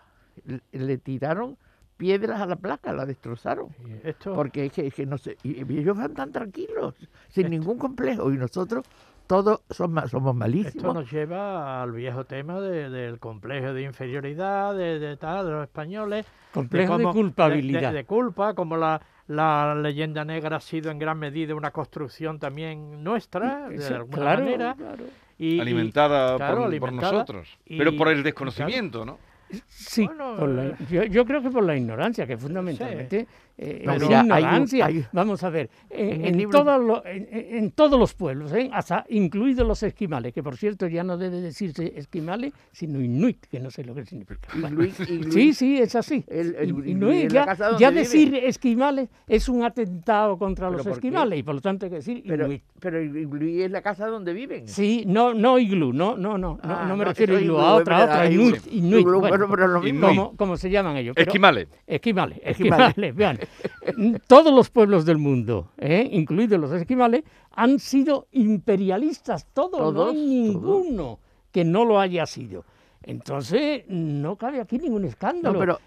le, 0.46 0.62
le 0.72 0.98
tiraron 0.98 1.58
piedras 1.98 2.40
a 2.42 2.46
la 2.46 2.56
placa, 2.58 2.94
la 2.94 3.06
destrozaron. 3.08 3.70
Esto, 4.04 4.36
Porque 4.36 4.68
es 4.68 4.72
que, 4.72 4.86
es 4.88 4.94
que 4.94 5.06
no 5.08 5.18
sé, 5.18 5.38
y, 5.44 5.62
ellos 5.80 5.98
van 5.98 6.14
tan 6.14 6.32
tranquilos, 6.32 6.94
sin 7.30 7.50
ningún 7.50 7.80
complejo, 7.80 8.32
y 8.32 8.38
nosotros 8.38 8.86
todos 9.26 9.62
somos, 9.72 10.10
somos 10.12 10.30
Esto 10.36 10.40
malísimos. 10.40 10.94
nos 10.94 11.12
lleva 11.12 11.82
al 11.82 11.92
viejo 11.92 12.26
tema 12.26 12.62
de- 12.62 12.90
del 12.92 13.20
complejo 13.20 13.74
de 13.74 13.82
inferioridad, 13.82 14.76
de, 14.76 15.00
de 15.00 15.18
tal, 15.18 15.48
de 15.48 15.52
los 15.54 15.64
españoles. 15.64 16.28
Complejo 16.54 17.00
de 17.00 17.06
culpabilidad. 17.06 17.90
De, 17.92 17.98
de 17.98 18.06
culpa, 18.06 18.54
como 18.54 18.78
la, 18.78 19.02
la 19.28 19.76
leyenda 19.76 20.24
negra 20.24 20.58
ha 20.58 20.60
sido 20.62 20.90
en 20.92 21.00
gran 21.00 21.20
medida 21.20 21.54
una 21.56 21.72
construcción 21.72 22.40
también 22.40 23.04
nuestra, 23.04 23.68
de 23.70 23.80
Sí, 23.82 23.94
alguna 23.94 24.18
claro, 24.18 24.44
manera. 24.44 24.76
claro. 24.78 25.04
y- 25.38 25.56
y- 25.56 25.60
alimentada 25.60 26.36
claro, 26.38 26.54
por, 26.56 26.64
por 26.64 26.68
alimentada 26.74 27.12
nosotros. 27.12 27.58
y- 27.66 27.78
pero 27.78 27.96
por 27.96 28.08
el 28.08 28.24
desconocimiento, 28.24 29.06
¿no? 29.06 29.20
Sí, 29.68 30.06
Bueno, 30.06 30.36
por 30.38 30.50
la- 30.50 30.66
eh, 30.68 30.76
yo, 30.90 31.04
yo 31.04 31.26
creo 31.26 31.42
que 31.42 31.50
por 31.50 31.64
la 31.64 31.76
ignorancia, 31.76 32.26
que 32.28 32.38
fundamentalmente 32.38 33.28
eh, 33.60 33.82
No, 33.86 33.94
mira, 33.94 34.22
ignorancia. 34.22 34.86
hay- 34.86 35.06
Vamos 35.12 35.44
a 35.44 35.50
ver, 35.50 35.70
en, 35.90 36.10
en 36.10 36.22
el 36.22 36.28
en 36.28 36.38
libro- 36.38 36.60
todos 36.64 36.84
los- 36.84 37.02
en, 37.06 37.72
todos 37.72 38.00
los 38.00 38.14
pueblos, 38.14 38.54
¿eh? 38.54 38.70
hasta 38.72 39.06
incluidos 39.10 39.68
los 39.68 39.82
esquimales, 39.84 40.34
que 40.34 40.44
por 40.44 40.58
cierto 40.58 40.88
ya 40.88 41.04
no 41.04 41.18
debe 41.18 41.42
decirse 41.42 41.94
esquimales, 41.96 42.54
sino 42.72 43.02
inuit, 43.02 43.46
que 43.48 43.60
no 43.60 43.72
sé 43.72 43.84
lo 43.84 43.96
que 43.96 44.06
significa. 44.06 44.48
Bueno, 44.60 44.78
Luis- 44.78 44.96
Sí, 45.32 45.54
sí, 45.54 45.78
es 45.80 45.96
así. 45.96 46.24
El- 46.28 46.56
inuit, 46.86 47.32
ya 47.80 47.92
decir 47.92 48.36
esquimales 48.36 49.10
es 49.28 49.50
un 49.50 49.64
atentado 49.64 50.38
contra 50.38 50.68
¿Pero 50.70 50.78
los 50.84 50.88
esquimales 50.88 51.40
y 51.40 51.44
por 51.44 51.56
lo 51.56 51.62
tanto 51.62 51.86
hay 51.86 51.90
que 51.90 51.96
decir 51.98 52.24
pero, 52.28 52.46
inuit. 52.46 52.64
pero 52.80 53.04
Luis 53.04 53.62
es 53.62 53.72
la 53.72 53.82
casa 53.82 54.08
donde 54.08 54.34
viven. 54.34 54.68
Sí, 54.68 55.04
no, 55.08 55.34
no 55.34 55.58
iglú, 55.58 55.94
no, 55.94 56.16
no, 56.16 56.38
no, 56.38 56.58
no, 56.58 56.60
Ah, 56.64 56.86
no 56.88 56.96
me 56.96 57.04
no, 57.06 57.10
refiero 57.10 57.36
a 57.36 57.42
iglú, 57.42 57.54
iglú, 57.56 57.66
a 57.66 57.74
otra, 57.76 57.98
verdad, 58.00 58.16
otra, 58.18 58.30
iglú. 58.32 58.44
inuit, 58.50 58.68
inuit, 58.72 59.00
Iglú, 59.02 59.20
bueno, 59.20 59.30
bueno, 59.30 59.48
pero 59.50 59.66
es 59.66 59.70
lo 59.72 59.82
mismo. 59.82 60.08
como, 60.08 60.36
como 60.38 60.58
se 60.58 60.70
llaman 60.70 60.98
ellos. 60.98 61.16
pero-. 61.16 61.30
Esquimales, 61.30 61.68
Esquimales. 61.88 62.40
esquimales, 62.44 63.16
vean. 63.16 63.40
Todos 64.28 64.54
los 64.54 64.70
pueblos 64.70 65.06
del 65.06 65.18
mundo, 65.18 65.70
¿eh? 65.78 66.08
incluidos 66.12 66.60
los 66.60 66.72
esquimales, 66.72 67.24
han 67.52 67.80
sido 67.80 68.28
imperialistas, 68.32 69.48
todos, 69.54 69.94
no 69.94 70.08
hay 70.10 70.16
ninguno 70.16 71.20
que 71.52 71.64
no 71.64 71.86
lo 71.86 72.00
haya 72.00 72.26
sido. 72.26 72.66
Entonces, 73.04 73.84
no 73.88 74.36
cabe 74.36 74.60
aquí 74.62 74.78
ningún 74.78 75.06
escándalo. 75.06 75.54
No, 75.54 75.60
pero 75.60 75.80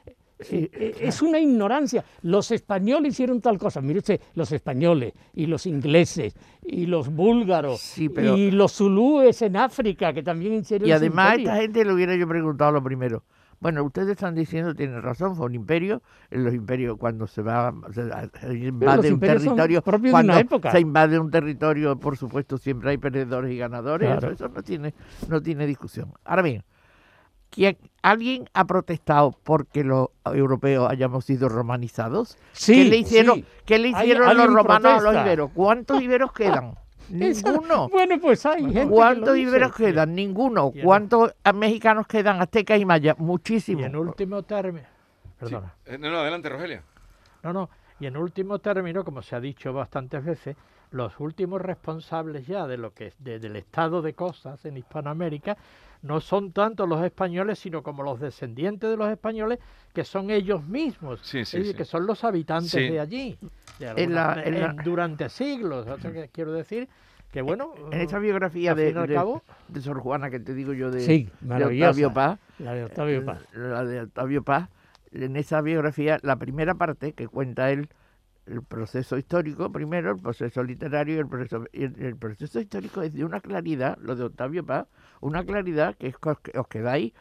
Eh, 0.51 0.71
eh, 0.73 0.95
es 1.01 1.21
una 1.21 1.39
ignorancia. 1.39 2.03
Los 2.23 2.51
españoles 2.51 3.13
hicieron 3.13 3.43
tal 3.43 3.59
cosa. 3.59 3.83
Mire 3.83 3.99
usted, 3.99 4.19
los 4.35 4.51
españoles 4.53 5.13
y 5.35 5.45
los 5.45 5.67
ingleses 5.67 6.35
y 6.65 6.87
los 6.87 7.11
búlgaros 7.11 7.79
Sí, 7.79 8.09
pero- 8.09 8.35
y 8.39 8.51
los 8.51 8.73
zulúes 8.73 9.43
en 9.43 9.59
África 9.59 10.15
que 10.15 10.23
también 10.23 10.55
hicieron 10.55 10.89
Y 10.89 10.93
además 10.93 11.33
a 11.33 11.35
esta 11.35 11.57
gente 11.57 11.85
le 11.85 11.93
hubiera 11.93 12.17
yo 12.17 12.27
preguntado 12.27 12.73
lo 12.73 12.83
primero. 12.83 13.23
Bueno, 13.63 13.85
ustedes 13.85 14.09
están 14.09 14.35
diciendo, 14.35 14.75
tienen 14.75 15.03
razón, 15.03 15.37
fue 15.37 15.45
un 15.45 15.55
imperio. 15.55 16.01
En 16.31 16.45
los 16.45 16.55
imperios 16.55 16.97
cuando 16.97 17.27
se 17.27 17.43
va, 17.43 17.75
se, 17.93 18.03
se 18.41 18.55
invade 18.55 19.13
un 19.13 19.21
territorio, 19.21 19.83
de 19.83 20.11
cuando 20.11 20.33
una 20.33 20.41
época. 20.41 20.73
se 20.73 20.81
invade 20.81 21.19
un 21.19 21.31
territorio, 21.31 21.95
por 21.99 22.17
supuesto, 22.17 22.57
siempre 22.57 22.91
hay 22.91 22.97
perdedores 22.97 23.53
y 23.53 23.59
ganadores. 23.59 24.09
Claro. 24.09 24.33
Eso, 24.33 24.47
eso 24.47 24.55
no 24.55 24.63
tiene, 24.63 24.95
no 25.29 25.43
tiene 25.43 25.67
discusión. 25.67 26.11
Ahora 26.25 26.41
bien, 26.41 26.65
¿quién- 27.51 27.77
¿alguien 28.01 28.49
ha 28.55 28.65
protestado 28.65 29.33
porque 29.45 29.85
los 29.85 30.09
europeos 30.25 30.89
hayamos 30.91 31.27
sido 31.27 31.51
romanizados? 31.51 32.39
Sí, 32.53 32.73
¿Qué 32.73 32.85
le 32.89 32.97
hicieron, 32.97 33.37
sí. 33.37 33.45
¿qué 33.67 33.79
le 33.79 33.89
Hay- 33.89 34.05
hicieron 34.07 34.39
los 34.39 34.47
romanos 34.55 34.87
a 34.91 34.95
los 34.95 35.01
protesta. 35.03 35.27
iberos? 35.27 35.51
¿Cuántos 35.53 36.01
iberos 36.03 36.33
quedan? 36.33 36.77
Esa- 37.13 37.51
Ninguno. 37.53 37.89
Bueno, 37.89 38.19
pues 38.21 38.45
hay 38.47 38.63
gente 38.63 38.81
que 38.83 38.87
¿Cuántos 38.89 39.35
dice. 39.35 39.49
iberos 39.49 39.75
quedan? 39.75 40.15
Ninguno. 40.15 40.73
Y 40.75 40.83
¿Cuántos 40.83 41.35
mexicanos 41.55 42.07
quedan? 42.07 42.41
Aztecas 42.41 42.79
y 42.81 42.85
mayas. 42.85 43.17
Y 43.19 43.23
Muchísimos. 43.23 43.85
en 43.85 43.97
último 43.97 44.43
término, 44.43 44.87
perdona, 45.39 45.75
Eh, 45.87 45.99
No, 45.99 46.11
no, 46.11 46.19
adelante, 46.19 46.49
Rogelia. 46.49 46.83
no, 47.43 47.53
no, 47.53 47.71
y 47.99 48.07
en 48.07 48.17
último 48.17 48.59
término, 48.61 49.05
como 49.05 49.23
se 49.23 49.35
ha 49.37 49.41
dicho 49.41 49.73
bastantes 49.73 50.25
veces, 50.25 50.57
los 50.91 51.19
últimos 51.21 51.61
responsables 51.61 52.47
ya 52.47 52.67
de 52.67 52.77
lo 52.77 52.93
que 52.93 53.09
es 53.09 53.15
de- 53.19 53.39
del 53.39 53.57
estado 53.57 54.03
de 54.03 54.15
cosas 54.15 54.65
en 54.65 54.77
Hispanoamérica 54.77 55.57
no 56.03 56.21
son 56.21 56.53
tanto 56.53 56.87
los 56.87 57.03
españoles, 57.05 57.59
sino 57.59 57.83
como 57.83 58.03
los 58.03 58.19
descendientes 58.21 58.89
de 58.91 58.97
los 58.97 59.11
españoles, 59.11 59.59
que 59.93 60.03
son 60.05 60.31
ellos 60.31 60.65
mismos, 60.65 61.21
Sí, 61.21 61.45
sí, 61.45 61.59
es 61.59 61.63
decir, 61.63 61.67
sí. 61.73 61.75
que 61.75 61.85
son 61.85 62.07
los 62.07 62.25
habitantes 62.25 62.71
Sí. 62.71 62.89
de 62.89 62.99
allí, 63.01 63.39
de 63.79 63.87
En 64.03 64.15
la- 64.15 64.33
alguna- 64.33 64.43
en 64.45 64.61
la- 64.61 64.71
en- 64.71 64.77
durante 64.79 65.29
siglos. 65.29 65.87
O 65.87 65.99
sea, 65.99 66.11
que 66.13 66.29
quiero 66.33 66.53
decir 66.53 66.89
que 67.31 67.43
bueno, 67.43 67.75
En 67.93 68.01
esa 68.01 68.19
biografía 68.19 68.73
al 68.73 68.77
de, 68.79 68.87
fin 68.89 68.97
y 68.97 69.01
al 69.01 69.07
de- 69.09 69.15
cabo, 69.15 69.43
de 69.69 69.81
Sor 69.83 70.01
Juana 70.01 70.31
que 70.31 70.41
te 70.41 70.55
digo 70.55 70.73
yo 70.73 70.91
de, 70.91 71.01
Sí, 71.01 71.29
de 71.41 71.47
maravillosa. 71.47 71.91
Octavio 71.91 72.13
Paz, 72.15 72.39
La 72.59 72.73
de 72.75 72.85
Octavio 72.85 73.25
Paz. 73.25 73.39
la 73.53 73.85
de 73.85 74.01
Octavio 74.01 74.43
Paz, 74.43 74.69
en 75.13 75.37
esa 75.37 75.61
biografía, 75.61 76.19
la 76.23 76.37
primera 76.37 76.75
parte 76.75 77.13
que 77.13 77.29
cuenta 77.29 77.71
él, 77.71 77.89
el 78.47 78.63
proceso 78.63 79.17
histórico 79.17 79.71
primero, 79.71 80.11
el 80.13 80.21
proceso 80.21 80.63
literario 80.63 81.17
y 81.17 81.19
el 81.19 81.29
proceso, 81.29 81.65
y 81.73 81.85
el, 81.85 81.95
el 82.03 82.17
proceso 82.17 82.61
histórico 82.61 83.03
es 83.03 83.13
de 83.13 83.25
una 83.25 83.41
claridad, 83.41 83.97
lo 84.01 84.17
de 84.17 84.25
Octavio 84.25 84.65
Paz, 84.65 84.87
una 85.21 85.45
claridad 85.45 85.95
que 85.97 86.09
es 86.09 86.17
que 86.19 86.31
os, 86.31 86.41
que 86.41 86.59
os 86.59 86.67
quedáis, 86.67 87.13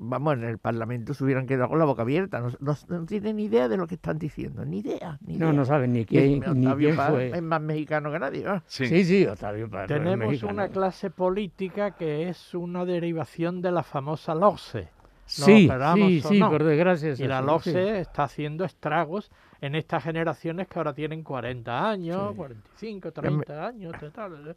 vamos, 0.00 0.34
en 0.34 0.44
el 0.44 0.58
Parlamento 0.58 1.12
se 1.14 1.24
hubieran 1.24 1.46
quedado 1.46 1.70
con 1.70 1.78
la 1.80 1.84
boca 1.84 2.02
abierta, 2.02 2.40
no, 2.40 2.50
no, 2.60 2.76
no 2.88 3.04
tienen 3.06 3.36
ni 3.36 3.46
idea 3.46 3.66
de 3.68 3.76
lo 3.76 3.88
que 3.88 3.96
están 3.96 4.16
diciendo, 4.18 4.64
ni 4.64 4.78
idea, 4.78 5.18
ni 5.22 5.36
No, 5.38 5.46
idea. 5.46 5.52
no 5.54 5.64
saben 5.64 5.92
ni 5.92 6.04
quién, 6.04 6.42
es- 6.44 6.54
ni 6.54 6.66
Octavio 6.66 6.88
quién 6.88 6.96
Paz 6.96 7.10
fue. 7.10 7.30
es 7.30 7.42
más 7.42 7.60
mexicano 7.60 8.12
que 8.12 8.18
nadie. 8.20 8.44
¿no? 8.44 8.62
Sí. 8.66 8.86
Sí, 8.86 9.04
sí, 9.04 9.26
Octavio 9.26 9.68
Paz. 9.68 9.88
tenemos 9.88 10.40
una 10.44 10.68
clase 10.68 11.10
política 11.10 11.96
que 11.96 12.28
es 12.28 12.54
una 12.54 12.84
derivación 12.84 13.60
de 13.60 13.72
la 13.72 13.82
famosa 13.82 14.34
LOCSE. 14.36 14.88
Sí, 15.28 15.68
sí, 15.68 16.22
o 16.24 16.28
sí, 16.30 16.40
no. 16.40 16.50
por 16.50 16.64
desgracia. 16.64 17.10
es 17.10 17.20
Y 17.20 17.24
la 17.28 17.42
sí. 17.60 17.70
está 17.76 18.24
haciendo 18.24 18.64
estragos 18.64 19.30
en 19.60 19.74
estas 19.74 20.02
generaciones 20.02 20.68
que 20.68 20.78
ahora 20.78 20.94
tienen 20.94 21.22
40 21.22 21.90
años, 21.90 22.30
Sí. 22.30 22.36
45, 22.36 23.12
30 23.12 23.66
años, 23.66 23.94
tal, 24.00 24.12
tal. 24.12 24.54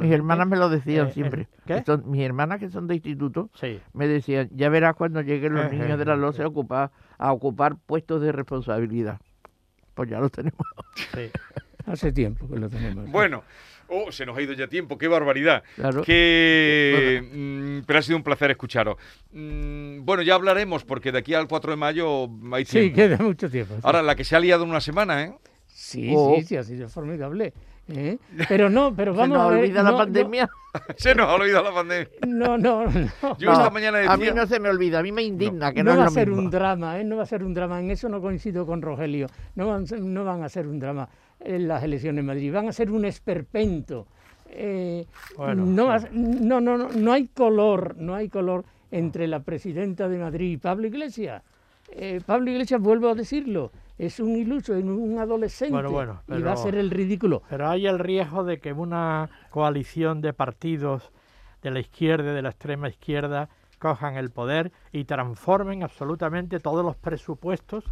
Mis 0.00 0.12
hermanas 0.12 0.46
me 0.48 0.56
lo 0.56 0.70
decían 0.70 1.08
eh, 1.08 1.12
siempre. 1.12 1.48
eh, 1.66 1.82
son- 1.84 2.10
mis 2.10 2.22
hermanas 2.22 2.58
que 2.58 2.70
son 2.70 2.86
de 2.86 2.94
instituto 2.94 3.50
Sí, 3.54 3.78
me 3.92 4.08
decían, 4.08 4.48
ya 4.52 4.70
verás 4.70 4.94
cuando 4.96 5.20
lleguen 5.20 5.54
los 5.54 5.66
Eh, 5.66 5.70
niños 5.76 5.98
de 5.98 6.04
eh, 6.04 6.06
la 6.06 6.14
eh, 6.14 6.16
LOCE 6.16 6.42
a 6.42 6.48
ocupar, 6.48 6.90
a 7.18 7.32
ocupar 7.32 7.76
puestos 7.76 8.22
de 8.22 8.32
responsabilidad. 8.32 9.20
Pues 9.94 10.08
ya 10.08 10.18
los 10.20 10.32
tenemos. 10.32 10.58
sí. 11.14 11.30
Hace 11.86 12.12
tiempo 12.12 12.48
que 12.48 12.58
lo 12.58 12.70
tenemos. 12.70 13.10
Bueno, 13.10 13.42
oh, 13.88 14.10
se 14.12 14.24
nos 14.26 14.36
ha 14.36 14.42
ido 14.42 14.52
ya 14.52 14.66
tiempo, 14.68 14.96
qué 14.98 15.08
barbaridad. 15.08 15.62
Claro. 15.76 16.02
Que, 16.02 17.22
mm, 17.32 17.86
pero 17.86 17.98
ha 17.98 18.02
sido 18.02 18.16
un 18.16 18.22
placer 18.22 18.50
escucharos. 18.50 18.96
Mm, 19.32 20.04
bueno, 20.04 20.22
ya 20.22 20.34
hablaremos 20.34 20.84
porque 20.84 21.12
de 21.12 21.18
aquí 21.18 21.34
al 21.34 21.48
4 21.48 21.72
de 21.72 21.76
mayo 21.76 22.28
hay 22.52 22.64
sí, 22.64 22.72
tiempo. 22.90 22.96
queda 22.96 23.16
mucho 23.18 23.50
tiempo. 23.50 23.74
sí. 23.74 23.80
Ahora, 23.84 24.02
la 24.02 24.14
que 24.14 24.24
se 24.24 24.36
ha 24.36 24.40
liado 24.40 24.64
en 24.64 24.70
una 24.70 24.80
semana, 24.80 25.22
¿eh? 25.22 25.34
Sí, 25.66 26.12
Oh. 26.14 26.34
sí, 26.36 26.44
sí, 26.44 26.56
ha 26.56 26.62
sido 26.62 26.88
formidable. 26.88 27.52
¿eh? 27.88 28.16
Pero 28.48 28.70
no, 28.70 28.94
pero 28.96 29.12
Se 29.14 29.18
vamos 29.20 29.36
nos 29.36 29.46
a 29.46 29.50
ver. 29.50 29.58
olvida 29.64 29.82
no, 29.82 29.92
la 29.92 29.98
pandemia. 29.98 30.50
Se 30.96 31.14
nos 31.14 31.26
ha 31.28 31.34
olvidado 31.34 31.64
la 31.64 31.74
pandemia. 31.74 32.08
No, 32.26 32.56
no, 32.56 32.86
no. 32.86 33.10
Yo 33.38 33.46
No, 33.50 33.52
esta 33.52 33.70
mañana 33.70 33.98
decía... 33.98 34.12
a 34.12 34.16
mí 34.16 34.26
no 34.34 34.46
se 34.46 34.58
me 34.60 34.70
olvida, 34.70 35.00
a 35.00 35.02
mí 35.02 35.12
me 35.12 35.22
indigna 35.22 35.72
que 35.72 35.82
no, 35.84 35.90
no 35.90 35.96
es 35.98 36.00
va 36.00 36.06
a 36.06 36.10
ser 36.10 36.28
mismo. 36.28 36.42
un 36.42 36.50
drama, 36.50 36.98
¿eh? 36.98 37.04
no 37.04 37.16
va 37.16 37.24
a 37.24 37.26
ser 37.26 37.44
un 37.44 37.52
drama. 37.54 37.78
En 37.80 37.90
eso 37.90 38.08
no 38.08 38.20
coincido 38.22 38.64
con 38.66 38.80
Rogelio. 38.82 39.26
No 39.56 39.68
van, 39.68 39.84
no 40.00 40.24
van 40.24 40.42
a 40.42 40.48
ser 40.48 40.66
un 40.66 40.78
drama 40.78 41.08
las 41.44 41.82
elecciones 41.82 42.20
en 42.20 42.26
Madrid. 42.26 42.52
Van 42.52 42.68
a 42.68 42.72
ser 42.72 42.90
un 42.90 43.04
esperpento. 43.04 44.06
Eh, 44.48 45.06
Bueno, 45.36 45.64
no, 45.64 45.98
no, 46.12 46.60
no, 46.60 46.78
no, 46.78 46.88
no 46.88 47.12
hay 47.12 47.26
color, 47.28 47.96
no 47.96 48.14
hay 48.14 48.28
color 48.28 48.64
entre 48.90 49.26
la 49.26 49.40
presidenta 49.40 50.08
de 50.08 50.18
Madrid 50.18 50.52
y 50.52 50.56
Pablo 50.56 50.86
Iglesias. 50.86 51.42
Eh, 51.90 52.20
Pablo 52.24 52.50
Iglesias, 52.50 52.80
vuelvo 52.80 53.08
a 53.08 53.14
decirlo, 53.14 53.72
es 53.98 54.20
un 54.20 54.36
iluso, 54.36 54.74
es 54.74 54.84
un 54.84 55.18
adolescente 55.18 55.72
Bueno, 55.72 55.90
bueno, 55.90 56.20
y 56.28 56.40
va 56.40 56.52
a 56.52 56.56
ser 56.56 56.74
el 56.76 56.90
ridículo. 56.90 57.42
Pero 57.50 57.68
hay 57.68 57.86
el 57.86 57.98
riesgo 57.98 58.44
de 58.44 58.58
que 58.58 58.72
una 58.72 59.28
coalición 59.50 60.20
de 60.20 60.32
partidos 60.32 61.10
de 61.62 61.70
la 61.70 61.80
izquierda 61.80 62.32
y 62.32 62.34
de 62.34 62.42
la 62.42 62.50
extrema 62.50 62.88
izquierda 62.88 63.48
cojan 63.78 64.16
el 64.16 64.30
poder 64.30 64.72
y 64.92 65.04
transformen 65.04 65.82
absolutamente 65.82 66.58
todos 66.60 66.84
los 66.84 66.96
presupuestos 66.96 67.84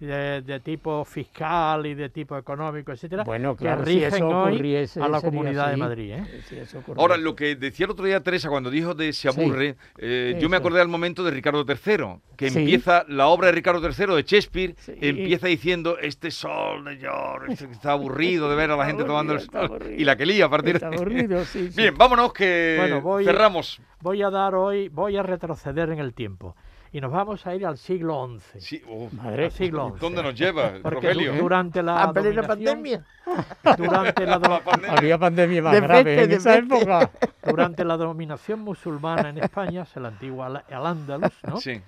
de, 0.00 0.42
de 0.42 0.60
tipo 0.60 1.04
fiscal 1.04 1.84
y 1.86 1.94
de 1.94 2.08
tipo 2.08 2.36
económico, 2.38 2.92
etcétera, 2.92 3.24
Bueno, 3.24 3.56
que 3.56 3.64
claro, 3.64 3.84
si 3.84 3.94
rigen 3.94 4.14
eso 4.14 4.28
hoy 4.28 4.76
a 5.00 5.08
la 5.08 5.20
Comunidad 5.20 5.66
de 5.66 5.72
así. 5.72 5.80
Madrid. 5.80 6.12
¿eh? 6.12 6.42
Si 6.48 6.56
eso. 6.56 6.82
Ahora, 6.96 7.16
lo 7.16 7.34
que 7.34 7.56
decía 7.56 7.86
el 7.86 7.90
otro 7.90 8.04
día 8.06 8.20
Teresa 8.22 8.48
cuando 8.48 8.70
dijo 8.70 8.94
de 8.94 9.12
se 9.12 9.30
Sí. 9.30 9.40
aburre, 9.40 9.76
eh, 9.98 10.38
yo 10.40 10.48
me 10.48 10.56
acordé 10.56 10.80
al 10.80 10.88
momento 10.88 11.24
de 11.24 11.30
Ricardo 11.32 11.64
III, 11.66 12.20
que 12.36 12.50
Sí. 12.50 12.60
empieza 12.60 13.04
la 13.08 13.26
obra 13.26 13.46
de 13.46 13.52
Ricardo 13.52 13.80
III 13.82 14.14
de 14.14 14.22
Shakespeare, 14.22 14.74
Sí. 14.78 14.92
empieza 15.00 15.48
diciendo 15.48 15.98
este 15.98 16.30
sol 16.30 16.84
de 16.84 16.98
York, 16.98 17.46
este 17.48 17.66
que 17.66 17.72
está 17.72 17.92
aburrido 17.92 18.48
de 18.48 18.54
ver 18.56 18.70
a 18.70 18.76
la 18.76 18.86
gente 18.86 19.02
tomando 19.04 19.32
el 19.32 19.40
sol 19.40 19.56
aburrido. 19.56 19.92
y 20.00 20.04
la 20.04 20.16
que 20.16 20.26
lía 20.26 20.44
a 20.44 20.48
partir 20.50 20.76
Está 20.76 20.90
de 20.90 20.96
aburrido, 20.96 21.44
sí, 21.44 21.70
sí. 21.72 21.76
Bien, 21.76 21.96
vámonos 21.96 22.32
que 22.32 22.76
Bueno, 22.78 23.00
voy- 23.00 23.24
cerramos. 23.24 23.80
Voy 24.00 24.22
a 24.22 24.30
dar 24.30 24.54
hoy, 24.54 24.88
voy 24.90 25.16
a 25.16 25.24
retroceder 25.24 25.90
en 25.90 25.98
el 25.98 26.14
tiempo 26.14 26.54
y 26.92 27.00
nos 27.00 27.10
vamos 27.12 27.46
a 27.46 27.54
ir 27.54 27.66
al 27.66 27.76
siglo 27.78 28.28
XI. 28.38 28.60
Sí, 28.60 28.82
Madre, 29.12 29.46
Al 29.46 29.50
siglo 29.52 29.90
XI. 29.90 30.00
¿Dónde 30.00 30.22
nos 30.22 30.34
lleva, 30.34 30.72
Porque 30.82 31.08
Rogelio? 31.08 31.32
du- 31.34 31.38
durante 31.40 31.82
la 31.82 32.02
A 32.04 32.12
plena 32.12 32.42
dominación- 32.42 32.46
pandemia. 32.46 33.04
durante 33.76 34.26
la 34.26 34.38
La 34.38 34.60
pandemia. 34.60 34.96
había 34.98 35.18
pandemia 35.18 35.62
más 35.62 35.72
De 35.72 35.80
grave 35.80 36.04
peste, 36.04 36.24
en 36.24 36.32
esa 36.32 36.50
peste. 36.56 36.76
época. 36.76 37.10
Durante 37.48 37.84
la 37.84 37.96
dominación 37.96 38.60
musulmana 38.60 39.30
en 39.30 39.38
España, 39.38 39.82
es 39.82 39.96
el 39.96 40.04
antiguo 40.06 40.44
Al- 40.44 40.64
Al-Ándalus, 40.70 41.32
¿no? 41.46 41.56
Sí. 41.58 41.80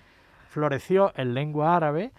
floreció 0.48 1.12
en 1.16 1.34
lengua 1.34 1.76
árabe 1.76 2.12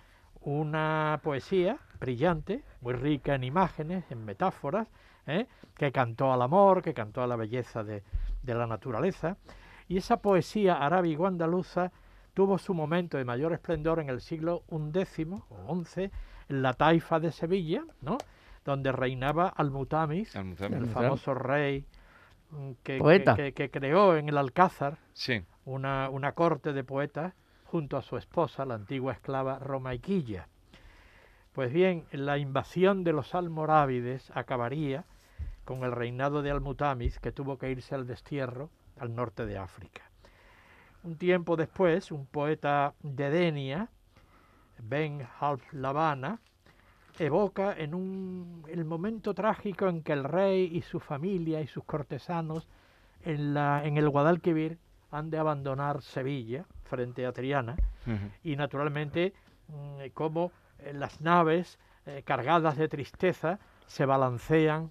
una 0.44 1.20
poesía 1.24 1.78
brillante, 2.00 2.64
muy 2.82 2.94
rica 2.94 3.36
en 3.36 3.44
imágenes, 3.44 4.04
en 4.10 4.24
metáforas, 4.26 4.88
¿eh? 5.28 5.46
que 5.76 5.92
cantó 5.92 6.32
al 6.34 6.42
amor, 6.42 6.82
que 6.82 6.94
cantó 6.94 7.22
a 7.24 7.28
la 7.28 7.36
belleza 7.36 7.84
de, 7.84 8.04
de 8.44 8.54
la 8.56 8.66
naturaleza. 8.68 9.38
Y 9.88 9.98
esa 9.98 10.18
poesía 10.18 10.76
arábigo-andaluza 10.76 11.92
tuvo 12.34 12.58
su 12.58 12.74
momento 12.74 13.18
de 13.18 13.26
mayor 13.26 13.54
esplendor 13.54 14.00
en 14.00 14.10
el 14.10 14.22
siglo 14.22 14.64
XI 14.70 15.28
o 15.50 15.84
XI, 15.84 16.12
en 16.50 16.62
la 16.62 16.74
taifa 16.74 17.20
de 17.20 17.32
Sevilla, 17.32 17.84
¿no? 18.02 18.18
donde 18.66 18.92
reinaba 18.92 19.48
Al-Mutamis, 19.50 20.36
el 20.36 20.86
famoso 20.88 21.34
rey 21.34 21.86
mm, 22.52 22.72
que, 22.84 22.94
que- 22.96 23.00
Poeta. 23.00 23.36
que- 23.36 23.54
que 23.54 23.72
creó 23.72 24.16
en 24.18 24.30
el 24.30 24.38
Alcázar 24.38 24.98
Sí. 25.14 25.44
una, 25.66 26.10
una 26.10 26.34
corte 26.34 26.72
de 26.74 26.84
poetas 26.84 27.34
junto 27.66 27.98
a 27.98 28.02
su 28.02 28.18
esposa, 28.18 28.66
la 28.66 28.76
antigua 28.76 29.14
esclava 29.14 29.58
Romaiquilla. 29.60 30.48
Pues 31.54 31.74
bien, 31.74 32.06
la 32.12 32.38
invasión 32.38 33.04
de 33.04 33.14
los 33.14 33.34
almorávides 33.36 34.32
acabaría 34.36 35.06
con 35.66 35.84
el 35.84 35.92
reinado 35.92 36.42
de 36.42 36.52
Almutamis, 36.52 37.20
que 37.20 37.32
tuvo 37.32 37.58
que 37.58 37.72
irse 37.72 37.96
al 37.96 38.06
destierro 38.08 38.70
al 39.00 39.16
norte 39.16 39.46
de 39.46 39.58
África. 39.58 40.04
Un 41.04 41.16
tiempo 41.18 41.56
después, 41.56 42.12
un 42.12 42.26
poeta 42.28 42.94
de 43.02 43.30
Denia, 43.30 43.90
Ben 44.84 45.28
Half 45.40 45.74
Lavana, 45.74 46.40
evoca 47.20 47.74
en 47.78 47.94
un, 47.94 48.64
el 48.70 48.86
momento 48.86 49.34
trágico 49.34 49.88
en 49.88 50.02
que 50.04 50.14
el 50.14 50.24
rey 50.24 50.70
y 50.72 50.82
su 50.82 51.00
familia 51.00 51.62
y 51.62 51.68
sus 51.68 51.84
cortesanos 51.84 52.68
en, 53.24 53.54
la, 53.54 53.86
en 53.86 53.98
el 53.98 54.10
Guadalquivir 54.10 54.78
han 55.12 55.30
de 55.30 55.38
abandonar 55.38 56.02
Sevilla 56.02 56.66
frente 56.86 57.26
a 57.26 57.32
Triana 57.34 57.76
y 58.44 58.56
naturalmente 58.56 59.34
mm, 59.68 60.10
como 60.14 60.52
eh, 60.80 60.94
las 60.94 61.22
naves 61.22 61.78
eh, 62.06 62.24
cargadas 62.26 62.78
de 62.78 62.88
tristeza 62.88 63.60
se 63.88 64.06
balancean 64.06 64.90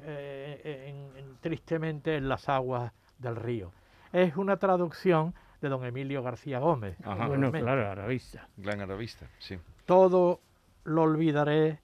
eh, 0.00 0.86
en- 0.88 1.16
en- 1.24 1.36
tristemente 1.40 2.16
en 2.16 2.28
las 2.28 2.48
aguas 2.48 2.92
del 3.18 3.36
río. 3.36 3.72
Es 4.12 4.36
una 4.36 4.58
traducción 4.58 5.34
de 5.64 5.70
don 5.70 5.84
Emilio 5.84 6.22
García 6.22 6.58
Gómez. 6.58 6.96
Ajá. 7.02 7.26
Bueno, 7.26 7.50
claro, 7.50 7.90
aravista. 7.90 8.46
Gran 8.58 8.82
arabista, 8.82 9.26
sí. 9.38 9.58
Todo 9.86 10.40
lo 10.84 11.02
olvidaré, 11.02 11.80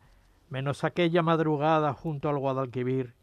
menos 0.50 0.84
aquella 0.84 1.22
madrugada 1.22 1.94
junto 1.94 2.28
al 2.28 2.38
Guadalquivir, 2.38 3.14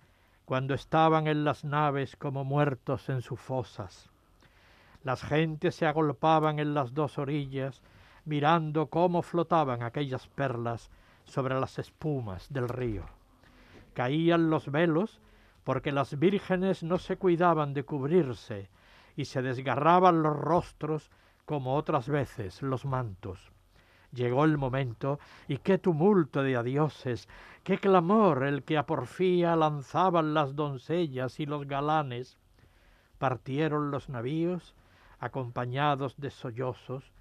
cuando 0.46 0.74
estaban 0.74 1.28
en 1.28 1.44
las 1.44 1.64
naves 1.64 2.16
como 2.16 2.44
muertos 2.44 3.08
en 3.10 3.22
sus 3.22 3.40
fosas. 3.40 4.10
Las 5.04 5.24
gentes 5.24 5.76
se 5.76 5.86
agolpaban 5.86 6.58
en 6.58 6.74
las 6.74 6.96
dos 6.96 7.20
orillas, 7.20 7.84
mirando 8.26 8.88
cómo 8.88 9.22
flotaban 9.22 9.84
aquellas 9.84 10.28
perlas 10.28 10.90
sobre 11.26 11.60
las 11.60 11.78
espumas 11.78 12.52
del 12.52 12.68
río. 12.68 13.04
Caían 13.94 14.50
los 14.50 14.72
velos 14.72 15.22
porque 15.64 15.92
las 15.92 16.18
vírgenes 16.18 16.82
no 16.82 16.98
se 16.98 17.18
cuidaban 17.18 17.76
de 17.76 17.84
cubrirse 17.84 18.70
y 19.18 19.26
se 19.26 19.42
desgarraban 19.42 20.22
los 20.22 20.38
rostros 20.38 21.12
como 21.44 21.76
otras 21.76 22.08
veces 22.08 22.62
los 22.62 22.86
mantos. 22.86 23.52
Llegó 24.14 24.46
el 24.46 24.58
momento 24.58 25.20
y 25.50 25.58
qué 25.58 25.78
tumulto 25.78 26.44
de 26.44 26.56
adioses, 26.56 27.28
qué 27.64 27.78
clamor 27.78 28.44
el 28.44 28.64
que 28.64 28.78
a 28.78 28.86
porfía 28.86 29.58
lanzaban 29.58 30.34
las 30.34 30.56
doncellas 30.56 31.42
y 31.42 31.46
los 31.46 31.68
galanes. 31.68 32.38
Partieron 33.18 33.92
los 33.92 34.08
navíos, 34.08 34.76
acompañados 35.20 36.16
de 36.18 36.30
sollozos, 36.30 37.12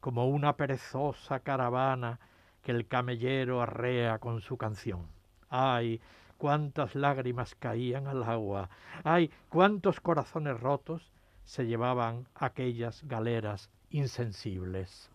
como 0.00 0.26
una 0.26 0.56
perezosa 0.56 1.40
caravana 1.40 2.18
que 2.62 2.72
el 2.72 2.86
camellero 2.86 3.62
arrea 3.62 4.18
con 4.18 4.40
su 4.40 4.58
canción. 4.58 5.06
¡Ay! 5.48 6.00
cuántas 6.38 6.94
lágrimas 6.94 7.54
caían 7.54 8.06
al 8.06 8.22
agua, 8.22 8.68
ay, 9.04 9.30
cuántos 9.48 10.00
corazones 10.00 10.60
rotos 10.60 11.10
se 11.46 11.64
llevaban 11.66 12.26
aquellas 12.34 13.02
galeras 13.08 13.70
insensibles. 13.90 15.08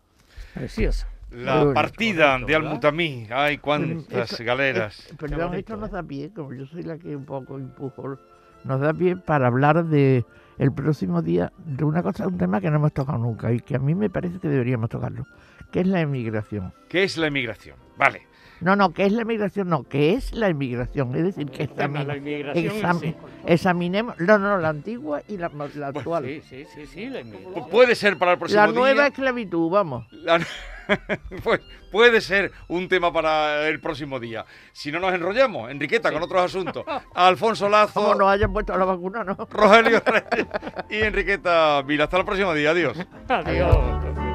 Precioso. 0.56 1.06
La 1.30 1.64
Muy 1.66 1.74
partida 1.74 2.32
bonito, 2.34 2.48
de. 2.48 2.56
Almutamí. 2.56 3.28
Ay, 3.30 3.58
cuántas 3.60 4.32
Esto- 4.32 4.44
galeras. 4.44 5.08
eh, 5.12 5.16
perdón, 5.18 5.40
bonito, 5.50 5.58
esto 5.60 5.78
nos 5.78 5.92
da 5.92 6.04
pie, 6.04 6.32
como 6.34 6.54
yo 6.54 6.66
soy 6.66 6.84
la 6.84 6.98
que 6.98 7.16
un 7.16 7.26
poco 7.26 7.58
empujo, 7.58 8.18
nos 8.64 8.82
da 8.82 8.94
pie 8.94 9.16
para 9.16 9.48
hablar 9.48 9.86
de 9.86 10.26
el 10.58 10.72
próximo 10.74 11.22
día 11.22 11.52
de 11.58 11.84
una 11.84 12.04
cosa, 12.04 12.28
un 12.28 12.38
tema 12.38 12.60
que 12.60 12.70
no 12.70 12.78
hemos 12.78 12.94
tocado 12.94 13.18
nunca 13.18 13.52
y 13.54 13.60
que 13.60 13.76
a 13.76 13.80
mí 13.80 13.96
me 13.96 14.10
parece 14.10 14.40
que 14.40 14.50
deberíamos 14.50 14.90
tocarlo, 14.90 15.26
que 15.72 15.82
es 15.82 15.88
la 15.88 16.02
emigración. 16.02 16.74
¿Qué 16.90 17.04
es 17.04 17.18
la 17.18 17.28
emigración? 17.28 17.78
Vale. 17.98 18.28
No, 18.62 18.76
no, 18.76 18.94
¿qué 18.94 19.06
es 19.06 19.12
la 19.12 19.24
emigración? 19.24 19.70
No, 19.70 19.84
¿qué 19.84 20.14
es 20.14 20.34
la 20.34 20.48
emigración? 20.48 21.16
Es 21.16 21.24
decir, 21.24 21.50
que 21.50 21.64
El 21.64 21.70
tema 21.70 22.00
de 22.00 22.06
la 22.06 22.14
examine- 22.16 22.18
inmigración 22.18 22.66
en 22.66 22.72
exam- 22.82 23.00
sí. 23.02 23.16
examinemos, 23.46 24.20
no, 24.20 24.38
no, 24.38 24.58
la 24.58 24.70
antigua 24.70 25.22
y 25.28 25.38
la, 25.38 25.50
la 25.76 25.88
actual. 25.88 26.26
Sí, 26.26 26.42
sí, 26.48 26.66
sí, 26.74 26.86
sí, 26.86 27.10
la 27.10 27.22
inmigración. 27.22 27.70
Puede 27.70 27.96
ser 27.96 28.18
para 28.18 28.34
el 28.34 28.38
próximo 28.38 28.62
la 28.62 28.68
día. 28.68 28.80
nueva 28.80 29.08
esclavitud, 29.08 29.70
vamos. 29.70 30.06
La- 30.12 30.40
pues 31.44 31.62
puede 31.92 32.20
ser 32.22 32.52
un 32.68 32.88
tema 32.90 33.12
para 33.14 33.68
el 33.68 33.80
próximo 33.80 34.20
día. 34.20 34.46
Si 34.74 34.92
no 34.92 35.00
nos 35.00 35.14
enrollamos, 35.14 35.72
Enriqueta, 35.72 36.12
con 36.12 36.22
otros 36.22 36.42
asuntos. 36.44 36.84
Alfonso 37.16 37.66
Como 37.66 37.78
Lazo, 37.78 38.16
nos 38.16 38.28
hayan 38.30 38.52
puesto 38.52 38.78
la 38.78 38.86
vacuna, 38.86 39.24
¿no? 39.24 39.36
Rogelio 39.50 40.02
Reyes 40.06 40.48
y 40.90 40.98
Enriqueta 40.98 41.82
Vila. 41.84 42.04
Hasta 42.06 42.18
el 42.18 42.26
próximo 42.26 42.54
día. 42.54 42.72
Adiós. 42.72 42.98
Adiós. 43.30 44.31